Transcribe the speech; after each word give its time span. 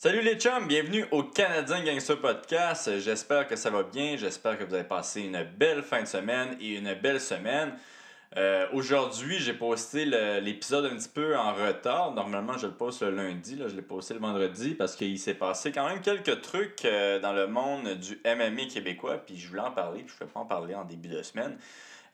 Salut 0.00 0.20
les 0.20 0.36
chums, 0.36 0.68
bienvenue 0.68 1.04
au 1.10 1.24
Canadien 1.24 1.82
Gangster 1.82 2.20
Podcast. 2.20 3.00
J'espère 3.00 3.48
que 3.48 3.56
ça 3.56 3.68
va 3.68 3.82
bien, 3.82 4.16
j'espère 4.16 4.56
que 4.56 4.62
vous 4.62 4.72
avez 4.72 4.84
passé 4.84 5.22
une 5.22 5.42
belle 5.42 5.82
fin 5.82 6.02
de 6.02 6.06
semaine 6.06 6.56
et 6.60 6.76
une 6.76 6.94
belle 6.94 7.20
semaine. 7.20 7.72
Euh, 8.36 8.68
aujourd'hui, 8.72 9.40
j'ai 9.40 9.54
posté 9.54 10.04
l'épisode 10.04 10.84
un 10.84 10.94
petit 10.96 11.08
peu 11.08 11.36
en 11.36 11.52
retard. 11.52 12.14
Normalement, 12.14 12.56
je 12.56 12.68
le 12.68 12.74
poste 12.74 13.02
le 13.02 13.10
lundi, 13.10 13.56
là, 13.56 13.66
je 13.66 13.74
l'ai 13.74 13.82
posté 13.82 14.14
le 14.14 14.20
vendredi 14.20 14.76
parce 14.76 14.94
qu'il 14.94 15.18
s'est 15.18 15.34
passé 15.34 15.72
quand 15.72 15.88
même 15.88 16.00
quelques 16.00 16.42
trucs 16.42 16.84
euh, 16.84 17.18
dans 17.18 17.32
le 17.32 17.48
monde 17.48 17.94
du 17.94 18.20
MMA 18.24 18.66
québécois, 18.72 19.18
puis 19.18 19.36
je 19.36 19.48
voulais 19.48 19.62
en 19.62 19.72
parler, 19.72 20.04
puis 20.04 20.14
je 20.16 20.22
ne 20.22 20.28
vais 20.28 20.32
pas 20.32 20.38
en 20.38 20.46
parler 20.46 20.76
en 20.76 20.84
début 20.84 21.08
de 21.08 21.24
semaine. 21.24 21.58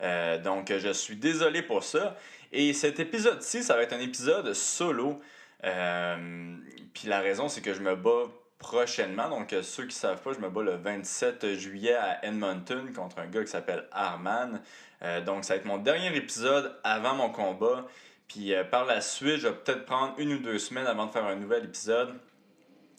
Euh, 0.01 0.39
donc, 0.39 0.73
je 0.75 0.91
suis 0.91 1.17
désolé 1.17 1.61
pour 1.61 1.85
ça. 1.85 2.17
Et 2.51 2.73
cet 2.73 2.99
épisode-ci, 2.99 3.63
ça 3.63 3.77
va 3.77 3.83
être 3.83 3.93
un 3.93 4.01
épisode 4.01 4.55
solo. 4.55 5.21
Euh, 5.65 6.57
puis 6.93 7.09
la 7.09 7.21
raison, 7.21 7.49
c'est 7.49 7.61
que 7.61 7.75
je 7.75 7.81
me 7.81 7.97
bats 7.97 8.29
prochainement. 8.59 9.29
Donc, 9.29 9.53
euh, 9.53 9.63
ceux 9.63 9.87
qui 9.87 9.97
savent 9.97 10.21
pas, 10.21 10.33
je 10.33 10.39
me 10.39 10.49
bats 10.49 10.63
le 10.63 10.77
27 10.77 11.55
juillet 11.55 11.95
à 11.95 12.25
Edmonton 12.25 12.93
contre 12.93 13.19
un 13.19 13.27
gars 13.27 13.43
qui 13.43 13.51
s'appelle 13.51 13.87
Arman. 13.93 14.61
Euh, 15.03 15.21
donc, 15.21 15.45
ça 15.45 15.55
va 15.55 15.61
être 15.61 15.67
mon 15.67 15.79
dernier 15.79 16.15
épisode 16.17 16.75
avant 16.85 17.15
mon 17.15 17.31
combat. 17.31 17.87
Puis 18.29 18.55
par 18.71 18.87
la 18.87 19.03
suite, 19.03 19.37
je 19.37 19.49
vais 19.49 19.55
peut-être 19.55 19.85
prendre 19.85 20.15
une 20.19 20.33
ou 20.33 20.39
deux 20.39 20.59
semaines 20.59 20.87
avant 20.87 21.07
de 21.07 21.13
faire 21.13 21.27
un 21.27 21.37
nouvel 21.37 21.65
épisode. 21.65 22.15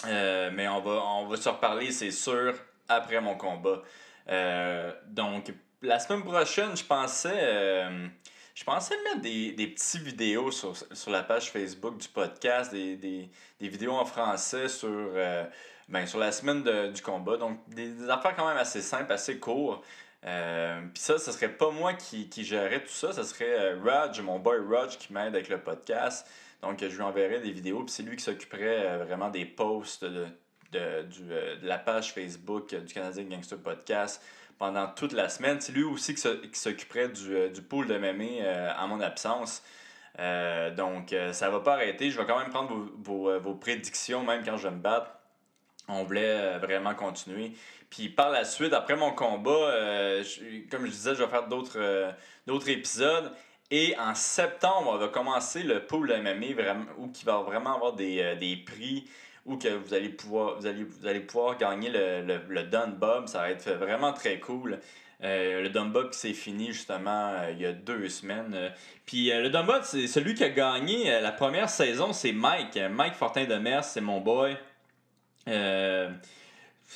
mais 0.06 0.68
on 0.68 0.82
va, 0.82 1.04
on 1.04 1.28
va 1.28 1.36
se 1.36 1.50
reparler, 1.50 1.92
c'est 1.92 2.12
sûr, 2.12 2.54
après 2.88 3.20
mon 3.20 3.36
combat. 3.36 3.82
donc, 5.08 5.52
la 5.82 6.00
semaine 6.00 6.24
prochaine, 6.24 6.78
je 6.78 6.84
pensais 6.84 7.88
je 8.56 8.64
pensais 8.64 8.96
mettre 9.04 9.22
des, 9.22 9.52
des 9.52 9.68
petites 9.68 10.02
vidéos 10.02 10.50
sur, 10.50 10.76
sur, 10.78 11.12
la 11.12 11.24
page 11.24 11.52
Facebook 11.52 11.98
du 11.98 12.08
podcast, 12.08 12.72
des, 12.72 12.96
des, 12.96 13.30
des 13.60 13.68
vidéos 13.68 13.92
en 13.92 14.06
français 14.06 14.70
sur, 14.70 14.90
euh, 14.90 15.44
ben, 15.90 16.08
sur 16.08 16.20
la 16.20 16.32
semaine 16.32 16.64
de, 16.64 16.88
du 16.88 17.02
combat. 17.02 17.36
Donc, 17.36 17.60
des, 17.68 18.10
affaires 18.10 18.34
quand 18.34 18.48
même 18.48 18.58
assez 18.58 18.82
simples, 18.82 19.12
assez 19.12 19.40
courts. 19.40 19.84
Euh, 20.26 20.80
Puis 20.94 21.04
ça, 21.04 21.18
ce 21.18 21.34
serait 21.34 21.52
pas 21.52 21.70
moi 21.70 21.94
qui, 21.96 22.30
qui 22.30 22.46
gérerais 22.46 22.82
tout 22.82 22.94
ça, 22.94 23.12
ce 23.12 23.24
serait 23.24 23.60
euh, 23.60 23.80
Raj, 23.84 24.22
mon 24.22 24.40
boy 24.40 24.58
Raj, 24.70 24.98
qui 24.98 25.12
m'aide 25.12 25.36
avec 25.36 25.50
le 25.50 25.60
podcast. 25.60 26.26
Donc, 26.62 26.80
je 26.80 26.96
lui 26.96 27.02
enverrais 27.02 27.42
des 27.42 27.52
vidéos, 27.52 27.84
puis 27.84 27.92
c'est 27.92 28.04
lui 28.04 28.16
qui 28.16 28.24
s'occuperait 28.24 29.00
vraiment 29.00 29.30
des 29.30 29.46
posts 29.46 30.06
de, 30.06 30.28
de, 30.72 31.04
du, 31.04 31.24
de 31.24 31.68
la 31.68 31.78
page 31.78 32.14
Facebook 32.14 32.74
du 32.74 32.94
Canadien 32.94 33.26
Gangster 33.26 33.60
Podcast 33.60 34.24
pendant 34.58 34.88
toute 34.88 35.14
la 35.14 35.30
semaine. 35.30 35.60
C'est 35.62 35.74
lui 35.74 35.84
aussi 35.84 36.16
qui 36.16 36.60
s'occuperait 36.60 37.10
du, 37.10 37.36
euh, 37.36 37.50
du 37.50 37.62
pool 37.62 37.88
de 37.88 37.98
mémé 37.98 38.40
euh, 38.42 38.72
en 38.78 38.88
mon 38.88 39.02
absence. 39.02 39.64
Euh, 40.20 40.74
donc, 40.74 41.14
ça 41.34 41.50
va 41.50 41.60
pas 41.60 41.74
arrêter. 41.74 42.10
Je 42.10 42.18
vais 42.18 42.26
quand 42.26 42.40
même 42.40 42.50
prendre 42.50 42.70
vos, 42.70 42.90
vos, 43.04 43.40
vos, 43.40 43.54
prédictions, 43.56 44.24
même 44.24 44.44
quand 44.46 44.58
je 44.58 44.68
vais 44.68 44.76
me 44.76 44.82
battre. 44.82 45.12
On 45.88 46.04
voulait 46.04 46.58
vraiment 46.58 46.96
continuer. 46.96 47.52
Puis 47.90 48.10
par 48.10 48.30
la 48.30 48.44
suite, 48.44 48.74
après 48.74 48.96
mon 48.96 49.12
combat, 49.12 49.72
comme 50.72 50.86
je 50.86 50.92
disais, 50.92 51.16
je 51.16 51.22
vais 51.22 51.30
faire 51.30 51.48
d'autres 51.48 52.70
épisodes. 52.70 53.32
Et 53.70 53.96
en 54.00 54.16
septembre, 54.16 54.92
on 54.94 54.98
va 54.98 55.10
commencer 55.10 55.64
le 55.64 55.86
pool 55.86 56.08
de 56.08 56.16
MMA 56.16 56.54
vraiment, 56.56 56.86
où 56.98 57.12
il 57.14 57.26
va 57.26 57.42
vraiment 57.42 57.76
avoir 57.76 57.94
des, 57.94 58.36
des 58.38 58.56
prix 58.56 59.06
ou 59.46 59.58
que 59.58 59.68
vous 59.68 59.94
allez 59.94 60.10
pouvoir, 60.10 60.60
vous 60.60 60.66
allez, 60.66 60.84
vous 60.84 61.08
allez 61.08 61.20
pouvoir 61.20 61.58
gagner 61.58 61.90
le, 61.90 62.22
le, 62.22 62.40
le. 62.50 63.28
Ça 63.28 63.40
va 63.40 63.52
être 63.52 63.70
vraiment 63.72 64.14
très 64.14 64.40
cool. 64.40 64.80
Euh, 65.24 65.62
le 65.62 65.70
Dunbob 65.70 66.10
qui 66.12 66.20
s'est 66.20 66.34
fini 66.34 66.74
justement 66.74 67.36
euh, 67.36 67.52
il 67.52 67.62
y 67.62 67.66
a 67.66 67.72
deux 67.72 68.10
semaines. 68.10 68.54
Euh, 68.54 68.70
puis 69.06 69.32
le 69.32 69.50
Dunbob, 69.50 69.84
c'est 69.84 70.08
celui 70.08 70.36
qui 70.36 70.44
a 70.44 70.50
gagné 70.50 71.22
la 71.22 71.32
première 71.32 71.70
saison, 71.70 72.12
c'est 72.12 72.34
Mike. 72.34 72.78
Mike 72.92 73.14
Fortin 73.16 73.46
de 73.46 73.56
Mers, 73.56 73.86
c'est 73.86 74.02
mon 74.02 74.20
boy. 74.20 74.58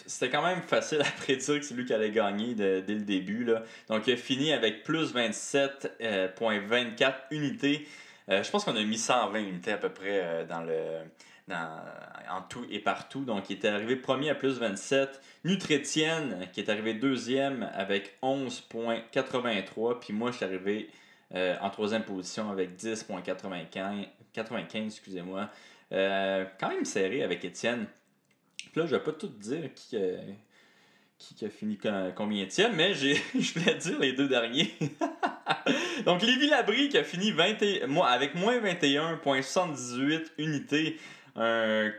c'était 0.06 0.30
quand 0.30 0.44
même 0.44 0.62
facile 0.62 1.02
à 1.02 1.06
prédire 1.22 1.60
que 1.60 1.66
c'est 1.66 1.76
lui 1.76 1.86
qui 1.86 1.94
allait 1.94 2.12
gagner 2.12 2.56
dès 2.56 2.82
le 2.82 3.02
début. 3.02 3.46
Là. 3.46 3.64
Donc 3.88 4.06
il 4.08 4.14
a 4.14 4.18
fini 4.18 4.52
avec 4.52 4.84
plus 4.84 5.14
27.24 5.14 7.14
unités. 7.32 7.88
je 8.28 8.50
pense 8.50 8.66
qu'on 8.66 8.76
a 8.76 8.84
mis 8.84 8.98
120 8.98 9.40
unités 9.40 9.72
à 9.72 9.78
peu 9.78 9.90
près 9.90 10.46
dans 10.50 10.62
le 10.62 10.76
en 11.52 12.42
tout 12.44 12.66
et 12.70 12.80
partout. 12.80 13.26
Donc, 13.26 13.50
il 13.50 13.58
était 13.58 13.68
arrivé 13.68 13.96
premier 13.96 14.30
à 14.30 14.36
plus 14.36 14.60
27. 14.60 15.22
Nutrétienne, 15.46 16.48
qui 16.52 16.60
est 16.60 16.70
arrivé 16.70 16.94
deuxième 16.94 17.70
avec 17.74 18.18
11,83. 18.22 20.00
Puis 20.00 20.14
moi, 20.14 20.32
je 20.32 20.38
suis 20.38 20.46
arrivé 20.46 20.90
euh, 21.34 21.56
en 21.62 21.70
troisième 21.70 22.04
position 22.04 22.50
avec 22.50 22.78
10,95. 22.78 24.08
95, 24.34 24.86
excusez-moi. 24.86 25.50
Euh, 25.92 26.46
quand 26.60 26.70
même 26.70 26.86
serré 26.86 27.24
avec 27.24 27.44
Étienne. 27.46 27.88
Puis 28.72 28.82
là, 28.82 28.86
je 28.86 28.96
vais 28.96 29.04
pas 29.04 29.14
tout 29.14 29.28
dire 29.28 29.74
qui, 29.74 29.98
qui 31.18 31.46
a 31.46 31.50
fini 31.50 31.78
combien 32.16 32.46
tienne, 32.46 32.74
mais 32.76 32.94
je 32.94 33.60
voulais 33.60 33.76
dire 33.76 34.00
les 34.00 34.14
deux 34.14 34.28
derniers. 34.28 34.74
Donc, 36.06 36.22
Lévi 36.22 36.48
Labrie 36.48 36.90
qui 36.90 36.98
a 36.98 37.04
fini 37.04 37.32
20 37.32 37.88
moi, 37.88 38.08
avec 38.10 38.36
moins 38.36 38.60
21,78 38.60 40.28
unités 40.38 40.98
un, 41.36 41.92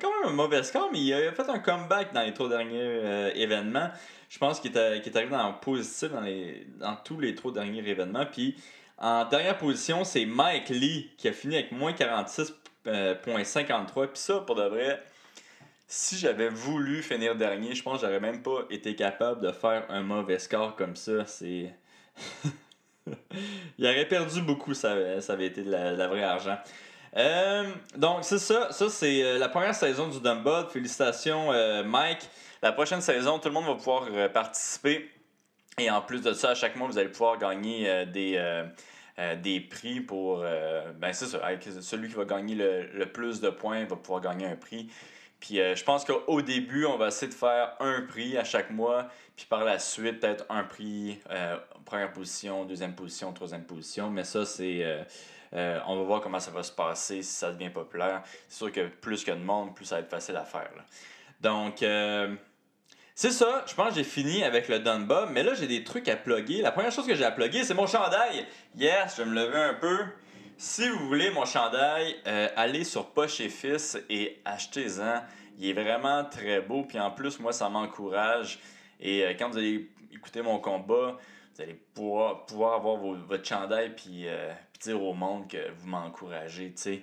quand 0.00 0.10
même 0.10 0.32
un 0.32 0.32
mauvais 0.32 0.62
score, 0.62 0.90
mais 0.92 1.00
il 1.00 1.12
a 1.12 1.32
fait 1.32 1.48
un 1.48 1.58
comeback 1.58 2.12
dans 2.12 2.22
les 2.22 2.32
trois 2.32 2.48
derniers 2.48 2.80
euh, 2.80 3.30
événements. 3.34 3.90
Je 4.28 4.38
pense 4.38 4.60
qu'il 4.60 4.76
est, 4.76 5.06
est, 5.06 5.16
arrivé 5.16 5.30
dans 5.30 5.48
le 5.48 5.60
positif 5.60 6.10
dans, 6.10 6.20
les, 6.20 6.66
dans 6.78 6.96
tous 6.96 7.20
les 7.20 7.34
trois 7.34 7.52
derniers 7.52 7.86
événements. 7.88 8.26
Puis 8.26 8.56
en 8.98 9.24
dernière 9.24 9.58
position, 9.58 10.04
c'est 10.04 10.24
Mike 10.24 10.68
Lee 10.70 11.10
qui 11.16 11.28
a 11.28 11.32
fini 11.32 11.56
avec 11.56 11.72
moins 11.72 11.92
46,53. 11.92 12.52
Euh, 12.86 13.14
Puis 14.06 14.08
ça, 14.14 14.40
pour 14.40 14.54
de 14.56 14.64
vrai, 14.64 15.02
si 15.86 16.16
j'avais 16.16 16.48
voulu 16.48 17.02
finir 17.02 17.36
dernier, 17.36 17.74
je 17.74 17.82
pense 17.82 18.00
que 18.00 18.06
j'aurais 18.06 18.20
même 18.20 18.42
pas 18.42 18.64
été 18.70 18.94
capable 18.94 19.40
de 19.40 19.52
faire 19.52 19.84
un 19.88 20.02
mauvais 20.02 20.38
score 20.38 20.76
comme 20.76 20.96
ça. 20.96 21.26
C'est. 21.26 21.74
il 23.78 23.86
aurait 23.86 24.08
perdu 24.08 24.40
beaucoup, 24.42 24.74
ça, 24.74 25.20
ça 25.20 25.34
avait 25.34 25.46
été 25.46 25.62
de 25.62 25.70
la, 25.70 25.92
de 25.92 25.98
la 25.98 26.08
vraie 26.08 26.22
argent. 26.22 26.56
Euh, 27.16 27.70
donc, 27.96 28.18
c'est 28.22 28.38
ça. 28.38 28.72
Ça, 28.72 28.88
c'est 28.88 29.22
euh, 29.22 29.38
la 29.38 29.48
première 29.48 29.74
saison 29.74 30.08
du 30.08 30.20
Dumbbell. 30.20 30.66
Félicitations, 30.70 31.52
euh, 31.52 31.84
Mike. 31.84 32.28
La 32.62 32.72
prochaine 32.72 33.00
saison, 33.00 33.38
tout 33.38 33.48
le 33.48 33.54
monde 33.54 33.66
va 33.66 33.74
pouvoir 33.74 34.08
participer. 34.32 35.10
Et 35.78 35.90
en 35.90 36.00
plus 36.00 36.22
de 36.22 36.32
ça, 36.32 36.50
à 36.50 36.54
chaque 36.54 36.76
mois, 36.76 36.88
vous 36.88 36.98
allez 36.98 37.10
pouvoir 37.10 37.36
gagner 37.36 38.06
des, 38.06 38.64
des 39.42 39.60
prix 39.60 40.00
pour. 40.00 40.38
ben, 40.38 41.12
c'est 41.12 41.26
ça. 41.26 41.40
celui 41.82 42.08
qui 42.08 42.14
va 42.14 42.24
gagner 42.24 42.54
le, 42.54 42.86
le, 42.86 43.04
plus 43.04 43.42
de 43.42 43.50
points 43.50 43.84
va 43.84 43.96
pouvoir 43.96 44.22
gagner 44.22 44.46
un 44.46 44.56
prix. 44.56 44.88
Puis 45.40 45.56
je 45.56 45.84
pense 45.84 46.06
qu'au 46.06 46.40
début, 46.40 46.86
on 46.86 46.96
va 46.96 47.08
essayer 47.08 47.30
de 47.30 47.36
faire 47.36 47.74
un 47.80 48.00
prix 48.00 48.38
à 48.38 48.44
chaque 48.44 48.70
mois. 48.70 49.08
Puis 49.36 49.44
par 49.44 49.62
la 49.62 49.78
suite, 49.78 50.20
peut-être 50.20 50.46
un 50.48 50.64
prix, 50.64 51.20
première 51.84 52.12
position, 52.12 52.64
deuxième 52.64 52.94
position, 52.94 53.30
troisième 53.34 53.64
position. 53.64 54.08
Mais 54.08 54.24
ça, 54.24 54.46
c'est 54.46 55.04
euh, 55.54 55.78
on 55.86 55.96
va 55.96 56.02
voir 56.02 56.20
comment 56.20 56.40
ça 56.40 56.50
va 56.50 56.62
se 56.62 56.72
passer 56.72 57.22
si 57.22 57.32
ça 57.32 57.52
devient 57.52 57.70
populaire. 57.70 58.22
C'est 58.48 58.58
sûr 58.58 58.72
que 58.72 58.88
plus 58.88 59.28
a 59.28 59.34
de 59.34 59.40
monde, 59.40 59.74
plus 59.74 59.84
ça 59.84 59.96
va 59.96 60.00
être 60.00 60.10
facile 60.10 60.36
à 60.36 60.44
faire. 60.44 60.70
Donc, 61.40 61.82
euh, 61.82 62.34
c'est 63.14 63.30
ça. 63.30 63.64
Je 63.68 63.74
pense 63.74 63.90
que 63.90 63.94
j'ai 63.94 64.04
fini 64.04 64.42
avec 64.42 64.68
le 64.68 64.80
Dunbob. 64.80 65.30
Mais 65.30 65.44
là, 65.44 65.54
j'ai 65.54 65.68
des 65.68 65.84
trucs 65.84 66.08
à 66.08 66.16
plugger. 66.16 66.60
La 66.60 66.72
première 66.72 66.90
chose 66.90 67.06
que 67.06 67.14
j'ai 67.14 67.24
à 67.24 67.30
plugger, 67.30 67.62
c'est 67.62 67.74
mon 67.74 67.86
chandail. 67.86 68.46
Yes, 68.76 69.16
je 69.16 69.22
vais 69.22 69.30
me 69.30 69.34
lever 69.34 69.58
un 69.58 69.74
peu. 69.74 69.98
Si 70.56 70.88
vous 70.88 71.06
voulez 71.06 71.30
mon 71.30 71.44
chandail, 71.44 72.16
euh, 72.26 72.48
allez 72.56 72.84
sur 72.84 73.10
Poche 73.10 73.40
et 73.40 73.48
Fils 73.48 73.96
et 74.10 74.40
achetez-en. 74.44 75.22
Il 75.58 75.68
est 75.68 75.72
vraiment 75.72 76.24
très 76.24 76.60
beau. 76.60 76.82
Puis 76.82 76.98
en 76.98 77.12
plus, 77.12 77.38
moi, 77.38 77.52
ça 77.52 77.68
m'encourage. 77.68 78.58
Et 79.00 79.22
quand 79.38 79.50
vous 79.50 79.58
allez 79.58 79.88
écouter 80.12 80.42
mon 80.42 80.58
combat, 80.58 81.16
vous 81.54 81.62
allez 81.62 81.74
pouvoir, 81.74 82.46
pouvoir 82.46 82.74
avoir 82.74 82.96
votre 82.96 83.44
chandail 83.44 83.94
puis, 83.94 84.26
dire 84.84 85.02
au 85.02 85.14
monde 85.14 85.48
que 85.48 85.70
vous 85.78 85.88
m'encouragez, 85.88 86.72
tu 86.72 86.82
sais. 86.82 87.02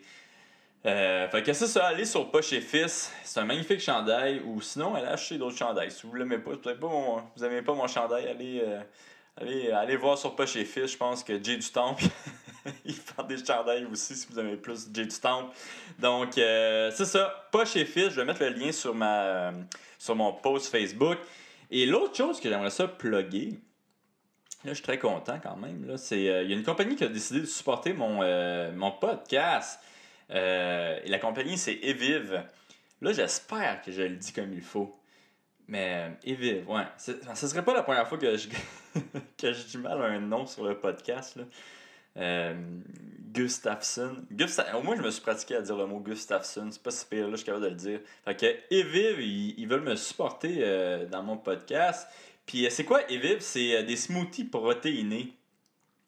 Euh, 0.86 1.28
fait 1.30 1.44
que 1.44 1.54
c'est 1.54 1.68
ça, 1.68 1.88
allez 1.88 2.06
sur 2.06 2.32
Poche 2.32 2.54
et 2.54 2.62
Fils, 2.62 3.12
c'est 3.24 3.40
un 3.40 3.46
magnifique 3.46 3.80
chandail, 3.80 4.42
ou 4.46 4.62
sinon, 4.62 4.96
allez 4.96 5.08
acheter 5.08 5.38
d'autres 5.38 5.58
chandails. 5.58 5.92
Si 5.92 6.08
vous 6.08 6.16
l'aimez 6.16 6.40
pas, 6.40 6.58
pas 6.58 6.74
mon, 6.88 7.18
vous 7.18 7.44
n'aimez 7.44 7.62
pas 7.62 7.74
mon 7.74 7.86
chandail, 7.86 8.28
allez, 8.28 8.62
euh, 8.66 8.82
allez, 9.38 9.70
allez 9.72 9.96
voir 9.96 10.18
sur 10.18 10.36
Poche 10.36 10.56
et 10.56 10.66
Fils, 10.66 10.94
je 10.94 10.98
pense 10.98 11.24
que 11.24 11.34
Jay 11.34 11.58
du 11.58 11.68
il 12.86 12.96
fait 12.96 13.28
des 13.28 13.46
chandails 13.46 13.86
aussi 13.86 14.16
si 14.16 14.28
vous 14.28 14.40
aimez 14.40 14.58
plus 14.58 14.88
Jay 14.92 15.06
du. 15.06 15.52
Donc, 16.00 16.38
euh, 16.40 16.90
c'est 16.96 17.06
ça, 17.06 17.48
Poche 17.52 17.76
et 17.76 17.86
Fils, 17.86 18.10
je 18.10 18.16
vais 18.16 18.26
mettre 18.26 18.42
le 18.42 18.50
lien 18.50 18.72
sur, 18.72 18.96
ma, 18.96 19.52
sur 20.00 20.16
mon 20.16 20.34
post 20.34 20.72
Facebook. 20.72 21.20
Et 21.70 21.86
l'autre 21.86 22.16
chose 22.16 22.40
que 22.40 22.50
j'aimerais 22.50 22.72
ça 22.72 22.88
plugger, 22.88 23.60
Là, 24.64 24.72
je 24.72 24.76
suis 24.76 24.84
très 24.84 25.00
content 25.00 25.40
quand 25.42 25.58
même. 25.58 25.88
Euh, 25.90 25.98
il 26.12 26.22
y 26.22 26.30
a 26.54 26.56
une 26.56 26.64
compagnie 26.64 26.96
qui 26.96 27.04
a 27.04 27.08
décidé 27.08 27.42
de 27.42 27.46
supporter 27.46 27.94
mon, 27.94 28.22
euh, 28.22 28.72
mon 28.72 28.92
podcast. 28.92 29.80
Euh, 30.30 31.00
et 31.04 31.10
la 31.10 31.18
compagnie, 31.18 31.58
c'est 31.58 31.80
Evive. 31.82 32.44
Là, 33.02 33.12
j'espère 33.12 33.82
que 33.82 33.92
je 33.92 34.04
le 34.04 34.18
dis 34.18 34.32
comme 34.32 34.54
il 34.54 34.62
faut. 34.62 34.96
Mais 35.68 36.12
Evive, 36.24 36.70
ouais. 36.70 36.84
Ce 36.98 37.48
serait 37.48 37.66
pas 37.66 37.74
la 37.74 37.82
première 37.82 38.08
fois 38.08 38.20
que 38.20 38.38
je, 38.38 38.50
que 39.38 39.52
je 39.52 39.64
dis 39.64 39.78
mal 39.80 40.00
un 40.00 40.20
nom 40.20 40.46
sur 40.46 40.64
le 40.64 40.78
podcast. 40.78 41.38
Là. 41.38 42.54
Gustafsson. 43.34 44.18
Au 44.76 44.82
moins, 44.84 44.96
je 44.96 45.02
me 45.02 45.10
suis 45.10 45.22
pratiqué 45.22 45.56
à 45.56 45.62
dire 45.62 45.78
le 45.78 45.88
mot 45.88 46.02
Gustafsson. 46.02 46.68
C'est 46.70 46.84
pas 46.84 46.92
si 46.92 47.06
pire, 47.06 47.26
là, 47.26 47.32
je 47.32 47.38
suis 47.38 47.46
capable 47.46 47.64
de 47.64 47.70
le 47.70 47.76
dire. 47.76 48.00
Fait 48.26 48.36
que 48.36 48.76
Eviv, 48.76 49.22
ils, 49.22 49.66
veulent 49.66 49.82
me 49.82 49.96
supporter 49.96 51.08
dans 51.10 51.24
mon 51.24 51.38
podcast. 51.38 52.08
Puis, 52.46 52.66
euh, 52.66 52.70
c'est 52.70 52.86
quoi 52.86 53.10
Eviv 53.10 53.40
C'est 53.40 53.84
des 53.84 53.96
smoothies 53.96 54.46
protéinés. 54.46 55.34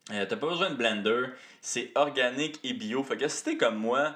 T'as 0.07 0.25
pas 0.25 0.47
besoin 0.47 0.69
de 0.69 0.75
blender. 0.75 1.27
C'est 1.62 1.91
organique 1.95 2.59
et 2.63 2.74
bio. 2.74 3.03
Fait 3.03 3.15
que 3.15 3.27
si 3.30 3.44
t'es 3.44 3.57
comme 3.57 3.77
moi, 3.77 4.13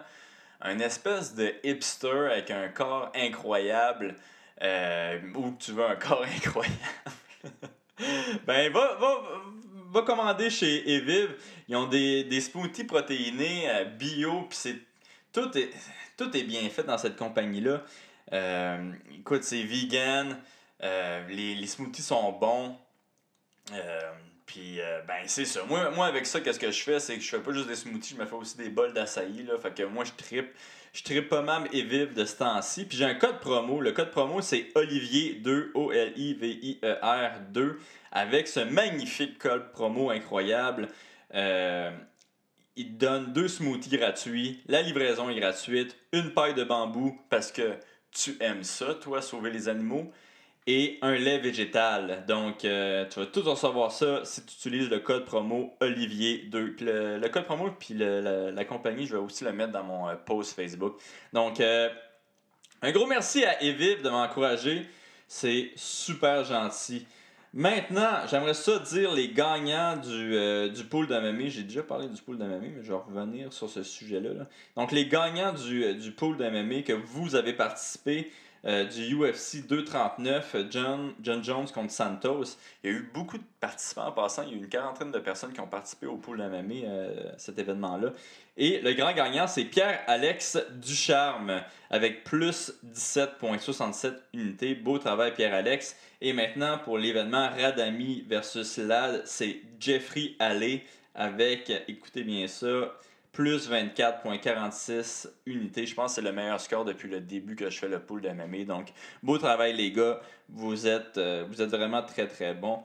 un 0.60 0.80
espèce 0.80 1.34
de 1.34 1.54
hipster 1.64 2.30
avec 2.31 2.52
un 2.52 2.68
corps 2.68 3.10
incroyable, 3.16 4.16
ou 4.62 5.52
que 5.52 5.64
tu 5.64 5.72
veux 5.72 5.86
un 5.86 5.96
corps 5.96 6.25
incroyable. 6.25 6.75
ben, 8.46 8.72
va, 8.74 8.96
va, 8.96 9.22
va 9.92 10.02
commander 10.02 10.50
chez 10.50 10.90
Eviv. 10.90 11.36
Ils 11.68 11.75
ont 11.75 11.88
des, 11.88 12.24
des 12.24 12.42
smoothies 12.42 12.84
protéinés 12.84 13.69
euh, 13.69 13.86
bio, 13.86 14.44
puis 14.44 14.58
c'est 14.58 14.75
tout 15.34 15.56
est, 15.58 15.69
tout 16.18 16.36
est 16.36 16.44
bien 16.44 16.68
fait 16.69 16.84
dans 16.84 16.98
cette 16.98 17.16
compagnie-là. 17.16 17.84
Euh, 18.34 18.92
écoute, 19.18 19.44
c'est 19.44 19.64
vegan, 19.64 20.31
euh, 20.31 20.36
les, 20.82 21.56
les, 21.56 21.68
smoothies 21.68 22.02
sont 22.02 22.32
bons. 22.34 22.76
puis, 24.46 24.80
ben, 25.08 25.24
c'est 25.26 25.46
ça. 25.46 25.62
Moi, 25.66 26.06
avec 26.06 26.26
ça, 26.26 26.42
qu'est-ce 26.42 26.60
que 26.60 26.72
je 26.72 26.84
fais? 26.84 27.00
C'est 27.00 27.16
que 27.16 27.22
je 27.22 27.30
fais 27.30 27.40
pas 27.40 27.52
juste 27.52 27.68
des 27.68 27.76
smoothies, 27.76 28.16
je 28.16 28.22
me 28.22 28.26
fais 28.26 28.36
aussi 28.36 28.58
des 28.58 28.70
bols. 28.70 28.94
Là. 28.94 29.06
Fait 29.06 29.74
que 29.74 29.84
moi, 29.84 30.04
je 30.04 30.12
tripe. 30.12 30.54
Je 30.94 31.04
tripe 31.04 31.30
pas 31.30 31.44
mal 31.44 31.68
Eviv 31.74 32.14
de 32.14 32.26
ce 32.26 32.38
temps-ci. 32.38 32.86
Puis 32.86 32.98
j'ai 32.98 33.06
un 33.06 33.14
code 33.14 33.40
promo. 33.40 33.82
Le 33.82 33.92
code 33.92 34.10
promo, 34.10 34.42
c'est 34.42 34.72
Olivier2, 34.76 35.72
O-L-I-V-I-E-R 35.76 37.40
2 37.52 37.80
avec 38.12 38.48
ce 38.48 38.62
magnifique 38.62 39.38
code 39.38 39.72
promo 39.72 40.10
incroyable. 40.10 40.90
Euh, 41.34 41.92
il 42.76 42.98
donne 42.98 43.34
deux 43.34 43.48
smoothies 43.48 43.98
gratuits, 43.98 44.62
la 44.68 44.82
livraison 44.82 45.30
est 45.30 45.40
gratuite, 45.40 45.98
une 46.14 46.34
paille 46.34 46.54
de 46.54 46.64
bambou 46.64 47.20
parce 47.30 47.52
que 47.52 47.76
tu 48.12 48.38
aimes 48.40 48.64
ça, 48.64 48.94
toi, 48.94 49.22
sauver 49.22 49.52
les 49.52 49.68
animaux, 49.68 50.12
et 50.68 51.00
un 51.02 51.16
lait 51.16 51.40
végétal. 51.40 52.25
Donc, 52.28 52.66
euh, 52.66 53.06
tu 53.10 53.19
vas 53.19 53.25
tout 53.25 53.42
recevoir 53.42 53.92
ça 53.92 54.22
si 54.25 54.46
tu 54.46 54.54
utilises 54.54 54.90
le 54.90 55.00
code 55.00 55.25
promo 55.25 55.74
Olivier2. 55.81 56.84
Le, 56.84 57.28
code 57.30 57.46
promo, 57.46 57.69
puis 57.80 57.96
la, 57.96 58.66
compagnie, 58.66 59.08
je 59.08 59.14
vais 59.14 59.22
aussi 59.22 59.44
le 59.44 59.54
mettre 59.54 59.72
dans 59.72 59.84
mon 59.84 60.10
euh, 60.10 60.16
post 60.16 60.54
Facebook. 60.54 60.98
Donc, 61.34 61.60
un 61.60 62.92
gros 62.92 63.08
merci 63.08 63.44
à 63.44 63.64
Eviv 63.64 64.04
de 64.04 64.10
m'encourager. 64.10 64.86
C'est 65.28 65.72
super 65.75 66.44
gentil. 66.44 67.06
Maintenant, 67.54 68.28
j'aimerais 68.30 68.54
ça 68.54 68.78
dire 68.78 69.12
les 69.14 69.30
gagnants 69.30 69.98
du, 69.98 70.36
euh, 70.36 70.69
du 70.69 70.84
pool 70.84 71.08
d'MMA. 71.08 71.48
J'ai 71.48 71.64
déjà 71.64 71.81
parlé 71.81 72.08
du 72.08 72.22
pool 72.22 72.38
d'MMA, 72.38 72.60
mais 72.60 72.84
je 72.84 72.92
vais 72.92 73.00
revenir 73.00 73.52
sur 73.52 73.69
ce 73.69 73.84
sujet-là. 73.84 74.46
Donc, 74.75 74.92
les 74.92 75.08
gagnants 75.08 75.54
du, 75.54 75.84
euh, 75.84 75.94
du 75.94 76.12
pool 76.12 76.38
d'MMA 76.38 76.84
que 76.84 76.94
vous 76.94 77.36
avez 77.36 77.54
participé 77.54 78.31
euh, 78.65 78.86
du 78.86 79.15
UFC 79.15 79.65
239, 79.68 80.56
John, 80.69 81.13
John 81.21 81.44
Jones 81.44 81.68
contre 81.74 81.92
Santos. 81.92 82.57
Il 82.83 82.92
y 82.92 82.94
a 82.94 82.98
eu 82.98 83.09
beaucoup 83.13 83.38
de 83.38 83.44
participants 83.59 84.07
en 84.07 84.12
passant. 84.12 84.44
Il 84.44 84.50
y 84.50 84.51
a 84.54 84.56
eu 84.56 84.59
une 84.59 84.69
quarantaine 84.69 85.12
de 85.12 85.19
personnes 85.19 85.54
qui 85.54 85.59
ont 85.59 85.68
participé 85.68 86.06
au 86.07 86.18
pool 86.18 86.38
d'MMA, 86.38 86.86
euh, 86.86 87.31
cet 87.38 87.59
événement-là. 87.59 88.13
Et 88.57 88.81
le 88.81 88.94
grand 88.94 89.13
gagnant, 89.13 89.48
c'est 89.48 89.65
Pierre-Alex 89.65 90.57
Ducharme 90.81 91.62
avec 91.89 92.24
plus 92.24 92.74
17,67 92.86 94.13
unités. 94.33 94.75
Beau 94.75 94.98
travail, 94.98 95.33
Pierre-Alex. 95.33 95.95
Et 96.21 96.33
maintenant, 96.33 96.80
pour 96.80 96.98
l'événement 96.98 97.50
Radami 97.50 98.25
versus 98.27 98.77
Lad, 98.77 99.21
c'est 99.25 99.62
Jeffrey 99.80 100.31
Allais 100.39 100.83
avec, 101.13 101.71
écoutez 101.88 102.24
bien 102.24 102.48
ça, 102.48 102.94
plus 103.38 103.69
24,46 103.69 105.30
unités. 105.45 105.86
Je 105.86 105.94
pense 105.94 106.16
que 106.16 106.16
c'est 106.16 106.28
le 106.28 106.34
meilleur 106.34 106.60
score 106.60 106.86
depuis 106.86 107.07
le 107.07 107.22
début 107.22 107.56
que 107.56 107.69
je 107.69 107.78
fais 107.78 107.88
le 107.88 108.00
pool 108.00 108.19
de 108.19 108.30
MMA. 108.30 108.63
Donc, 108.66 108.92
beau 109.22 109.38
travail, 109.38 109.75
les 109.75 109.92
gars. 109.92 110.19
Vous 110.50 110.88
êtes, 110.88 111.19
euh, 111.19 111.45
vous 111.48 111.62
êtes 111.62 111.69
vraiment 111.69 112.01
très, 112.01 112.28
très 112.28 112.56
bons. 112.56 112.81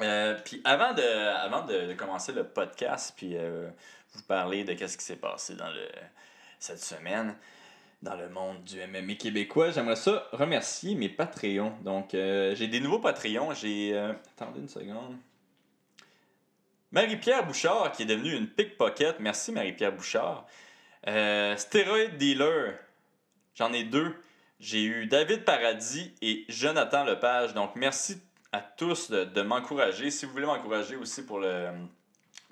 Euh, 0.00 0.38
puis 0.44 0.60
avant 0.62 0.94
de, 0.94 1.02
avant 1.02 1.66
de, 1.66 1.92
commencer 1.94 2.30
le 2.30 2.44
podcast, 2.44 3.14
puis 3.16 3.32
euh, 3.34 3.68
vous 4.12 4.22
parler 4.22 4.62
de 4.62 4.76
ce 4.86 4.96
qui 4.96 5.04
s'est 5.04 5.16
passé 5.16 5.56
dans 5.56 5.70
le, 5.70 5.88
cette 6.60 6.80
semaine 6.80 7.34
dans 8.00 8.14
le 8.14 8.28
monde 8.28 8.62
du 8.62 8.76
MMA 8.76 9.14
québécois, 9.14 9.72
j'aimerais 9.72 9.96
ça 9.96 10.24
remercier 10.30 10.94
mes 10.94 11.08
Patreons. 11.08 11.72
Donc, 11.82 12.10
j'ai 12.12 12.68
des 12.68 12.78
nouveaux 12.78 13.00
Patreons. 13.00 13.52
J'ai. 13.54 13.98
attendez 14.38 14.60
une 14.60 14.68
seconde. 14.68 15.16
Marie-Pierre 16.94 17.44
Bouchard, 17.44 17.90
qui 17.90 18.04
est 18.04 18.06
devenue 18.06 18.36
une 18.36 18.46
pickpocket. 18.46 19.18
Merci, 19.18 19.50
Marie-Pierre 19.50 19.90
Bouchard. 19.90 20.46
Euh, 21.08 21.56
Stéroïde 21.56 22.18
Dealer, 22.18 22.74
j'en 23.56 23.72
ai 23.72 23.82
deux. 23.82 24.14
J'ai 24.60 24.84
eu 24.84 25.06
David 25.06 25.44
Paradis 25.44 26.14
et 26.22 26.44
Jonathan 26.48 27.02
Lepage. 27.02 27.52
Donc, 27.52 27.72
merci 27.74 28.22
à 28.52 28.60
tous 28.60 29.10
de, 29.10 29.42
m'encourager. 29.42 30.12
Si 30.12 30.24
vous 30.24 30.30
voulez 30.30 30.46
m'encourager 30.46 30.94
aussi 30.94 31.26
pour 31.26 31.40
le, 31.40 31.66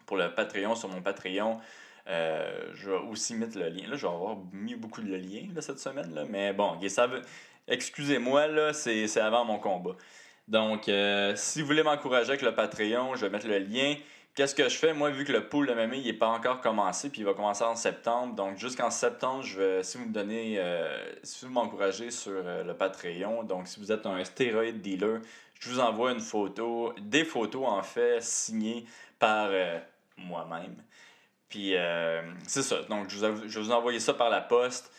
pour 0.07 0.17
le 0.17 0.35
Patreon, 0.35 0.75
sur 0.75 0.89
mon 0.89 1.03
Patreon, 1.03 1.61
euh, 2.09 2.69
je 2.75 2.91
vais 2.91 2.97
aussi 2.97 3.37
mettre 3.37 3.57
le 3.57 3.69
lien. 3.69 3.87
Là, 3.89 3.95
je 3.95 4.05
vais 4.05 4.13
avoir 4.13 4.39
mis 4.53 4.75
beaucoup 4.75 5.03
de 5.03 5.15
liens 5.15 5.51
cette 5.61 5.79
semaine. 5.79 6.13
Là, 6.17 6.25
mais 6.29 6.53
bon, 6.53 6.81
excusez-moi, 7.69 8.49
là, 8.49 8.73
c'est 8.73 9.21
avant 9.21 9.45
mon 9.45 9.61
combat. 9.61 9.95
Donc, 10.49 10.89
euh, 10.89 11.33
si 11.37 11.61
vous 11.61 11.69
voulez 11.69 11.85
m'encourager 11.85 12.31
avec 12.31 12.43
le 12.43 12.53
Patreon, 12.57 13.15
je 13.15 13.27
vais 13.27 13.31
mettre 13.31 13.47
le 13.47 13.59
lien. 13.59 13.95
Qu'est-ce 14.35 14.55
que 14.55 14.67
je 14.67 14.77
fais? 14.77 14.95
Moi, 14.95 15.11
vu 15.11 15.27
que 15.27 15.33
le 15.33 15.47
pool 15.47 15.67
de 15.67 15.75
MMA 15.75 15.99
n'est 15.99 16.13
pas 16.15 16.29
encore 16.29 16.63
commencé, 16.63 17.11
puis 17.11 17.21
il 17.21 17.25
va 17.25 17.35
commencer 17.35 17.65
en 17.65 17.77
septembre. 17.77 18.35
Donc, 18.35 18.57
jusqu'en 18.57 18.91
septembre, 18.91 19.43
je 19.43 19.59
vais, 19.59 19.83
si 19.83 19.99
vous 19.99 20.07
me 20.07 20.13
donnez, 20.13 20.59
euh, 20.59 20.99
si 21.23 21.45
vous 21.45 21.53
m'encouragez 21.53 22.11
sur 22.11 22.33
euh, 22.33 22.65
le 22.65 22.75
Patreon, 22.75 23.43
donc 23.43 23.69
si 23.69 23.79
vous 23.79 23.93
êtes 23.93 24.07
un 24.07 24.25
stéroïde 24.25 24.81
dealer, 24.81 25.21
je 25.61 25.69
vous 25.69 25.81
envoie 25.81 26.13
une 26.13 26.21
photo, 26.21 26.95
des 26.99 27.27
photos 27.27 27.67
en 27.69 27.83
fait, 27.83 28.23
signées 28.23 28.87
par 29.19 29.49
euh, 29.51 29.79
moi-même. 30.17 30.77
Puis, 31.51 31.75
c'est 32.47 32.63
ça. 32.63 32.81
Donc, 32.85 33.11
je, 33.11 33.27
vous, 33.27 33.47
je 33.47 33.61
vous 33.61 33.71
envoyer 33.71 34.01
ça 34.01 34.15
par 34.15 34.31
la 34.31 34.41
poste. 34.41 34.91